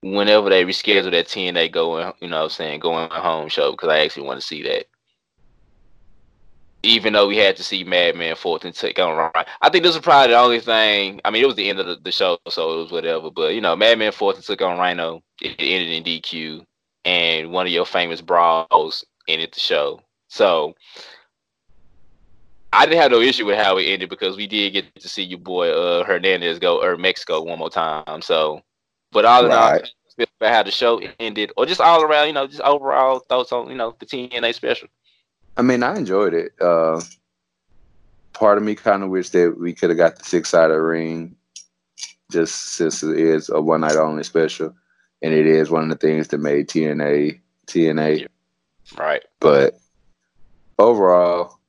whenever 0.00 0.50
they 0.50 0.64
reschedule 0.64 1.10
that 1.10 1.26
TNA 1.26 1.70
going, 1.70 2.12
you 2.20 2.28
know, 2.28 2.38
what 2.38 2.44
I'm 2.44 2.50
saying 2.50 2.80
going 2.80 3.08
home 3.10 3.48
show 3.48 3.70
because 3.72 3.90
I 3.90 4.00
actually 4.00 4.26
want 4.26 4.40
to 4.40 4.46
see 4.46 4.62
that. 4.62 4.86
Even 6.82 7.14
though 7.14 7.28
we 7.28 7.38
had 7.38 7.56
to 7.56 7.62
see 7.62 7.82
Madman 7.82 8.36
Fulton 8.36 8.72
take 8.72 8.98
on 8.98 9.16
Rhino, 9.16 9.46
I 9.62 9.70
think 9.70 9.84
this 9.84 9.94
was 9.94 10.02
probably 10.02 10.32
the 10.32 10.38
only 10.38 10.60
thing. 10.60 11.20
I 11.24 11.30
mean, 11.30 11.42
it 11.42 11.46
was 11.46 11.56
the 11.56 11.70
end 11.70 11.80
of 11.80 11.86
the, 11.86 11.96
the 11.96 12.12
show, 12.12 12.38
so 12.48 12.74
it 12.74 12.82
was 12.82 12.92
whatever. 12.92 13.30
But 13.30 13.54
you 13.54 13.62
know, 13.62 13.74
Madman 13.74 14.12
Fulton 14.12 14.42
took 14.42 14.60
on 14.60 14.78
Rhino. 14.78 15.22
It 15.40 15.54
ended 15.58 15.88
in 15.88 16.04
DQ, 16.04 16.62
and 17.06 17.52
one 17.52 17.66
of 17.66 17.72
your 17.72 17.86
famous 17.86 18.20
brawls 18.20 19.02
ended 19.28 19.52
the 19.54 19.60
show. 19.60 20.02
So 20.28 20.74
I 22.74 22.86
didn't 22.86 23.00
have 23.00 23.12
no 23.12 23.20
issue 23.20 23.46
with 23.46 23.56
how 23.56 23.78
it 23.78 23.84
ended 23.84 24.08
because 24.08 24.36
we 24.36 24.46
did 24.46 24.72
get 24.72 24.94
to 24.96 25.08
see 25.08 25.22
your 25.22 25.38
boy 25.38 25.70
uh, 25.70 26.04
Hernandez 26.04 26.58
go 26.58 26.82
or 26.82 26.96
Mexico 26.96 27.42
one 27.42 27.58
more 27.58 27.70
time. 27.70 28.20
So, 28.20 28.62
but 29.12 29.24
all 29.24 29.46
in 29.46 29.52
all, 29.52 29.70
Right. 29.70 29.88
about 30.40 30.52
how 30.52 30.62
the 30.64 30.70
show 30.72 31.00
ended, 31.20 31.52
or 31.56 31.66
just 31.66 31.80
all 31.80 32.02
around, 32.02 32.26
you 32.26 32.32
know, 32.32 32.46
just 32.46 32.60
overall 32.62 33.20
thoughts 33.20 33.52
on 33.52 33.68
you 33.68 33.76
know 33.76 33.94
the 33.98 34.06
TNA 34.06 34.54
special. 34.54 34.88
I 35.56 35.62
mean, 35.62 35.84
I 35.84 35.96
enjoyed 35.96 36.34
it. 36.34 36.52
Uh, 36.60 37.00
part 38.32 38.58
of 38.58 38.64
me 38.64 38.74
kind 38.74 39.04
of 39.04 39.10
wish 39.10 39.30
that 39.30 39.56
we 39.58 39.72
could 39.72 39.90
have 39.90 39.96
got 39.96 40.16
the 40.16 40.24
six 40.24 40.48
sided 40.48 40.74
ring, 40.74 41.36
just 42.32 42.74
since 42.74 43.02
it 43.04 43.16
is 43.16 43.48
a 43.50 43.60
one 43.60 43.82
night 43.82 43.96
only 43.96 44.24
special, 44.24 44.74
and 45.22 45.32
it 45.32 45.46
is 45.46 45.70
one 45.70 45.84
of 45.84 45.90
the 45.90 46.06
things 46.06 46.28
that 46.28 46.38
made 46.38 46.68
TNA 46.68 47.40
TNA. 47.68 48.20
Yeah. 48.20 48.26
Right. 48.98 49.22
But 49.38 49.78
overall, 50.78 51.60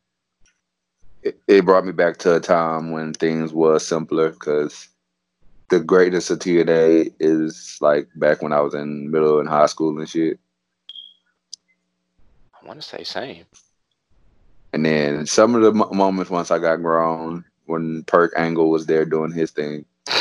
it, 1.25 1.41
it 1.47 1.65
brought 1.65 1.85
me 1.85 1.91
back 1.91 2.17
to 2.17 2.35
a 2.35 2.39
time 2.39 2.91
when 2.91 3.13
things 3.13 3.51
was 3.51 3.85
simpler 3.85 4.29
because 4.29 4.87
the 5.69 5.79
greatness 5.79 6.29
of 6.29 6.37
TNA 6.39 7.13
is 7.19 7.77
like 7.81 8.07
back 8.15 8.43
when 8.43 8.53
I 8.53 8.61
was 8.61 8.75
in 8.75 9.09
middle 9.09 9.39
and 9.39 9.49
high 9.49 9.65
school 9.65 9.97
and 9.97 10.07
shit. 10.07 10.39
I 12.61 12.67
want 12.67 12.79
to 12.79 12.87
say 12.87 13.03
same. 13.03 13.45
And 14.71 14.85
then 14.85 15.25
some 15.25 15.55
of 15.55 15.63
the 15.63 15.73
mo- 15.73 15.89
moments 15.91 16.29
once 16.29 16.51
I 16.51 16.59
got 16.59 16.77
grown, 16.77 17.43
when 17.65 18.03
Kurt 18.03 18.31
Angle 18.37 18.69
was 18.69 18.85
there 18.85 19.05
doing 19.05 19.31
his 19.31 19.51
thing. 19.51 19.85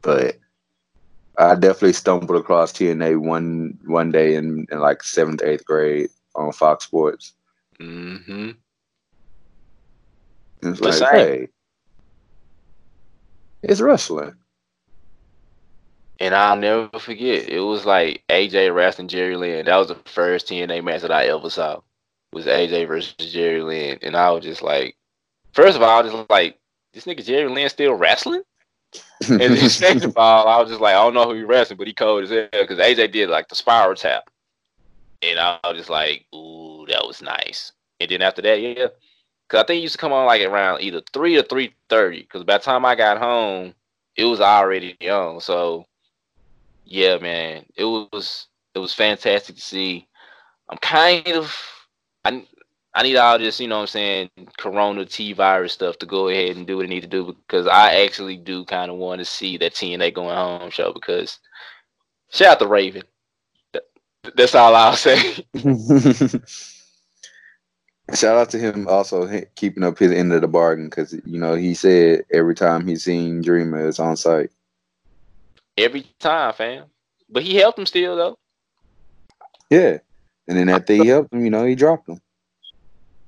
But 0.00 0.36
I 1.38 1.56
definitely 1.56 1.92
stumbled 1.92 2.40
across 2.40 2.72
TNA 2.72 3.18
one 3.18 3.76
one 3.84 4.12
day 4.12 4.36
in, 4.36 4.64
in 4.70 4.78
like 4.78 5.02
seventh, 5.02 5.42
eighth 5.42 5.64
grade 5.64 6.08
on 6.38 6.52
Fox 6.52 6.84
Sports. 6.84 7.34
Mm 7.80 8.24
hmm 8.24 8.50
it's 10.62 10.80
like, 10.80 10.94
same. 10.94 11.08
hey, 11.10 11.48
it's 13.62 13.80
wrestling. 13.80 14.34
And 16.20 16.34
I'll 16.34 16.56
never 16.56 16.98
forget. 16.98 17.48
It 17.48 17.60
was 17.60 17.84
like 17.84 18.24
AJ 18.28 18.74
wrestling 18.74 19.08
Jerry 19.08 19.36
Lynn. 19.36 19.66
That 19.66 19.76
was 19.76 19.88
the 19.88 19.94
first 19.94 20.48
TNA 20.48 20.82
match 20.82 21.02
that 21.02 21.12
I 21.12 21.26
ever 21.26 21.48
saw. 21.48 21.80
Was 22.32 22.46
AJ 22.46 22.88
versus 22.88 23.14
Jerry 23.32 23.62
Lynn, 23.62 23.98
and 24.02 24.14
I 24.16 24.30
was 24.30 24.44
just 24.44 24.60
like, 24.60 24.96
first 25.52 25.76
of 25.76 25.82
all, 25.82 25.98
I 25.98 26.02
was 26.02 26.12
just 26.12 26.28
like, 26.28 26.58
this 26.92 27.04
nigga 27.04 27.24
Jerry 27.24 27.48
Lynn 27.48 27.68
still 27.70 27.94
wrestling. 27.94 28.42
And 29.28 29.40
then 29.40 29.68
second 29.70 30.04
of 30.04 30.16
all, 30.16 30.46
I 30.46 30.60
was 30.60 30.68
just 30.68 30.80
like, 30.80 30.94
I 30.94 31.02
don't 31.02 31.14
know 31.14 31.24
who 31.24 31.34
he 31.34 31.42
wrestling, 31.42 31.78
but 31.78 31.86
he 31.86 31.94
cold 31.94 32.24
as 32.24 32.30
hell 32.30 32.48
because 32.52 32.78
AJ 32.78 33.12
did 33.12 33.30
like 33.30 33.48
the 33.48 33.54
spiral 33.54 33.94
tap, 33.94 34.28
and 35.22 35.38
I 35.38 35.58
was 35.64 35.76
just 35.76 35.90
like, 35.90 36.26
ooh, 36.34 36.86
that 36.88 37.06
was 37.06 37.22
nice. 37.22 37.72
And 38.00 38.10
then 38.10 38.22
after 38.22 38.42
that, 38.42 38.60
yeah, 38.60 38.88
because 39.46 39.62
I 39.62 39.66
think 39.66 39.76
he 39.76 39.82
used 39.82 39.94
to 39.94 39.98
come 39.98 40.12
on 40.12 40.26
like 40.26 40.42
around 40.42 40.82
either 40.82 41.02
three 41.12 41.36
or 41.36 41.42
three 41.42 41.74
thirty. 41.88 42.20
Because 42.20 42.44
by 42.44 42.58
the 42.58 42.64
time 42.64 42.84
I 42.84 42.94
got 42.94 43.18
home, 43.18 43.74
it 44.16 44.24
was 44.24 44.40
already 44.40 44.96
on. 45.08 45.40
So 45.40 45.86
yeah, 46.84 47.18
man, 47.18 47.64
it 47.76 47.84
was 47.84 48.46
it 48.74 48.78
was 48.78 48.94
fantastic 48.94 49.56
to 49.56 49.62
see. 49.62 50.06
I'm 50.68 50.78
kind 50.78 51.28
of 51.28 51.54
I 52.24 52.44
I 52.94 53.02
need 53.02 53.16
all 53.16 53.38
this, 53.38 53.60
you 53.60 53.68
know 53.68 53.76
what 53.76 53.82
I'm 53.82 53.86
saying, 53.88 54.30
corona 54.58 55.04
T 55.04 55.32
virus 55.32 55.72
stuff 55.72 55.98
to 55.98 56.06
go 56.06 56.28
ahead 56.28 56.56
and 56.56 56.66
do 56.66 56.76
what 56.76 56.86
it 56.86 56.88
need 56.88 57.02
to 57.02 57.06
do 57.06 57.36
because 57.46 57.66
I 57.66 58.02
actually 58.02 58.36
do 58.36 58.64
kind 58.64 58.90
of 58.90 58.96
want 58.96 59.20
to 59.20 59.24
see 59.24 59.56
that 59.58 59.74
TNA 59.74 60.14
going 60.14 60.34
home 60.34 60.70
show 60.70 60.92
because 60.92 61.38
shout 62.30 62.52
out 62.52 62.58
to 62.60 62.66
Raven. 62.66 63.02
That- 64.24 64.36
That's 64.36 64.54
all 64.54 64.74
I'll 64.74 64.96
say. 64.96 65.44
Shout 68.14 68.38
out 68.38 68.48
to 68.50 68.58
him 68.58 68.88
also 68.88 69.28
keeping 69.54 69.84
up 69.84 69.98
his 69.98 70.12
end 70.12 70.32
of 70.32 70.40
the 70.40 70.48
bargain 70.48 70.86
because 70.88 71.12
you 71.26 71.38
know 71.38 71.54
he 71.54 71.74
said 71.74 72.24
every 72.32 72.54
time 72.54 72.86
he's 72.86 73.04
seen 73.04 73.42
Dreamer 73.42 73.86
is 73.86 73.98
on 73.98 74.16
site. 74.16 74.50
Every 75.76 76.06
time, 76.18 76.54
fam. 76.54 76.86
But 77.28 77.42
he 77.42 77.56
helped 77.56 77.78
him 77.78 77.84
still 77.86 78.16
though. 78.16 78.38
Yeah, 79.68 79.98
and 80.48 80.56
then 80.56 80.70
after 80.70 80.94
he 80.94 81.06
helped 81.06 81.34
him, 81.34 81.44
you 81.44 81.50
know, 81.50 81.66
he 81.66 81.74
dropped 81.74 82.08
him. 82.08 82.20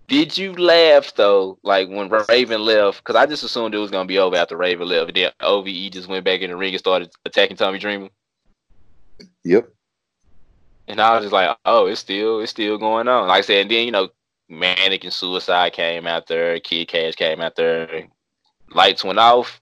Did 0.09 0.37
you 0.39 0.55
laugh 0.55 1.15
though, 1.15 1.59
like 1.63 1.89
when 1.91 2.09
Raven 2.09 2.63
left? 2.65 3.05
Because 3.05 3.17
I 3.17 3.27
just 3.27 3.45
assumed 3.45 3.75
it 3.75 3.79
was 3.79 3.91
gonna 3.91 4.07
be 4.07 4.19
over 4.19 4.35
after 4.37 4.57
Raven 4.57 4.89
left. 4.89 5.09
And 5.09 5.17
then 5.17 5.33
OVE 5.41 5.91
just 5.91 6.09
went 6.09 6.25
back 6.25 6.41
in 6.41 6.49
the 6.51 6.57
ring 6.57 6.73
and 6.73 6.79
started 6.79 7.13
attacking 7.27 7.59
Tommy 7.59 7.79
Dreamer. 7.79 8.09
Yep. 9.45 9.69
And 10.91 11.01
I 11.01 11.15
was 11.15 11.23
just 11.23 11.33
like, 11.33 11.57
oh, 11.65 11.87
it's 11.87 12.01
still 12.01 12.41
it's 12.41 12.51
still 12.51 12.77
going 12.77 13.07
on. 13.07 13.29
Like 13.29 13.39
I 13.39 13.41
said, 13.43 13.63
and 13.63 13.71
then 13.71 13.87
you 13.87 13.93
know, 13.93 14.09
Manik 14.49 15.05
and 15.05 15.13
Suicide 15.13 15.73
came 15.73 16.05
out 16.05 16.27
there, 16.27 16.59
Kid 16.59 16.89
Kash 16.89 17.15
came 17.15 17.41
out 17.41 17.55
there, 17.55 18.09
lights 18.75 19.05
went 19.05 19.21
off. 19.21 19.61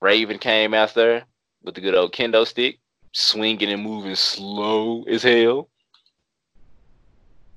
Raven 0.00 0.38
came 0.38 0.70
there 0.70 1.24
with 1.62 1.74
the 1.74 1.82
good 1.82 1.94
old 1.94 2.14
kendo 2.14 2.46
stick, 2.46 2.78
swinging 3.12 3.68
and 3.68 3.82
moving 3.82 4.14
slow 4.14 5.02
as 5.04 5.24
hell. 5.24 5.68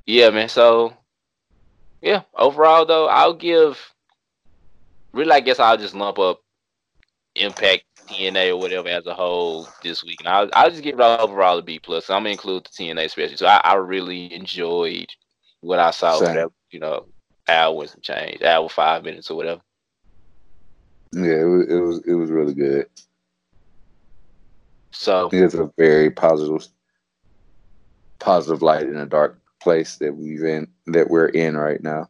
Yeah, 0.06 0.30
man. 0.30 0.50
So, 0.50 0.93
yeah, 2.02 2.24
overall 2.36 2.86
though, 2.86 3.08
I'll 3.08 3.34
give. 3.34 3.80
Really, 5.13 5.32
I 5.32 5.39
guess 5.39 5.60
I'll 5.60 5.78
just 5.78 5.95
lump 5.95 6.19
up 6.19 6.41
Impact 7.36 7.86
TNA 8.08 8.50
or 8.50 8.58
whatever 8.58 8.88
as 8.89 9.06
a 9.06 9.13
whole 9.13 9.68
this 9.84 10.04
week, 10.04 10.20
and 10.20 10.28
I'll, 10.28 10.50
I'll 10.54 10.70
just 10.70 10.84
give 10.84 11.00
it 11.00 11.02
overall 11.02 11.58
a 11.58 11.62
B 11.62 11.80
plus. 11.80 12.10
I'm 12.10 12.20
gonna 12.20 12.32
include 12.32 12.65
the 12.65 12.70
TNA 12.70 13.10
special. 13.10 13.38
So 13.38 13.48
I, 13.48 13.62
I 13.63 13.76
really 13.76 14.34
enjoyed 14.34 15.08
what 15.62 15.80
I 15.80 15.91
saw. 15.91 16.20
Whatever, 16.20 16.52
you 16.72 16.80
know, 16.80 17.08
hour 17.48 17.82
and 17.82 17.89
some 17.89 18.02
change, 18.02 18.41
hour 18.41 18.70
five 18.70 19.04
minutes 19.04 19.30
or 19.30 19.38
whatever. 19.38 19.62
Yeah, 21.13 21.41
it 21.41 21.46
was 21.46 21.68
it 21.68 21.80
was, 21.80 22.02
it 22.08 22.13
was 22.13 22.30
really 22.30 22.54
good. 22.54 22.88
So 24.91 25.30
it's 25.32 25.54
a 25.54 25.72
very 25.78 26.10
positive, 26.10 26.68
positive 28.20 28.62
light 28.62 28.88
in 28.88 28.96
a 28.96 29.06
dark 29.06 29.39
place 29.62 29.98
that 29.98 30.15
we've 30.15 30.44
in 30.44 30.68
that 30.88 31.10
we're 31.10 31.28
in 31.28 31.58
right 31.58 31.82
now. 31.82 32.10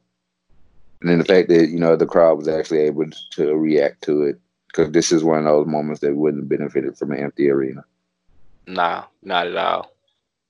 And 1.02 1.10
then 1.10 1.20
the 1.20 1.26
fact 1.26 1.50
that 1.50 1.70
you 1.70 1.80
know 1.80 1.96
the 1.96 2.06
crowd 2.06 2.38
was 2.38 2.48
actually 2.48 2.80
able 2.80 3.06
to 3.32 3.56
react 3.56 4.04
to 4.04 4.24
it 4.24 4.40
because 4.76 4.92
this 4.92 5.12
is 5.12 5.24
one 5.24 5.40
of 5.40 5.46
those 5.46 5.66
moments 5.68 6.02
that 6.02 6.16
wouldn't 6.16 6.44
have 6.44 6.50
benefited 6.50 6.96
from 6.98 7.12
an 7.12 7.20
empty 7.20 7.50
arena. 7.50 7.84
Nah, 8.68 9.06
not 9.22 9.48
at 9.48 9.56
all. 9.56 9.92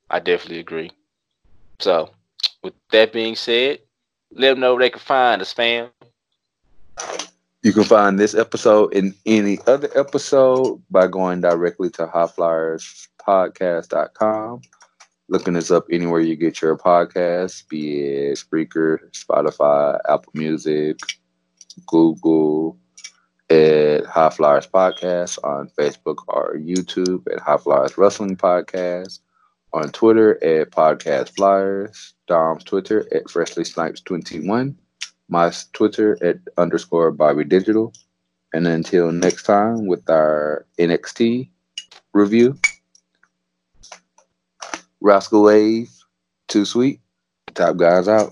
I 0.10 0.20
definitely 0.20 0.60
agree. 0.60 0.90
So, 1.80 2.10
with 2.64 2.74
that 2.92 3.14
being 3.14 3.36
said, 3.36 3.82
let 4.32 4.50
them 4.52 4.62
know 4.62 4.74
where 4.74 4.84
they 4.84 4.90
can 4.90 5.00
find 5.00 5.42
us, 5.42 5.54
fam. 5.54 5.90
You 7.62 7.74
can 7.74 7.84
find 7.84 8.20
this 8.20 8.34
episode 8.34 8.96
and 8.96 9.14
any 9.26 9.60
other 9.68 9.90
episode 9.96 10.82
by 10.90 11.08
going 11.08 11.42
directly 11.42 11.90
to 11.92 12.08
highflyerspodcast.com 12.08 14.62
looking 15.28 15.56
us 15.56 15.72
up 15.72 15.88
anywhere 15.92 16.20
you 16.20 16.36
get 16.36 16.62
your 16.62 16.78
podcast, 16.78 17.68
be 17.68 18.00
it 18.00 18.38
Spreaker, 18.38 19.00
Spotify, 19.12 20.00
Apple 20.08 20.32
Music, 20.36 21.00
Google, 21.88 22.78
at 23.50 24.06
High 24.06 24.30
Flyers 24.30 24.68
Podcast 24.68 25.38
on 25.44 25.70
Facebook 25.78 26.18
or 26.28 26.56
YouTube 26.58 27.24
at 27.32 27.40
High 27.40 27.58
Flyers 27.58 27.98
Wrestling 27.98 28.36
Podcast, 28.36 29.20
on 29.74 29.90
Twitter 29.92 30.44
at 30.44 30.72
Podcast 30.72 31.36
Flyers, 31.36 32.14
Dom's 32.28 32.64
Twitter 32.64 33.08
at 33.14 33.30
Freshly 33.30 33.64
Snipes 33.64 34.02
21, 34.02 34.78
my 35.30 35.52
Twitter 35.74 36.18
at 36.24 36.38
underscore 36.58 37.12
Bobby 37.12 37.44
Digital. 37.44 37.94
And 38.54 38.68
until 38.68 39.12
next 39.12 39.44
time 39.44 39.86
with 39.86 40.10
our 40.10 40.66
NXT 40.80 41.50
review. 42.14 42.58
Rascal 45.02 45.44
Wave, 45.44 45.90
Too 46.48 46.64
Sweet. 46.64 47.02
Top 47.54 47.76
guys 47.78 48.08
out. 48.08 48.32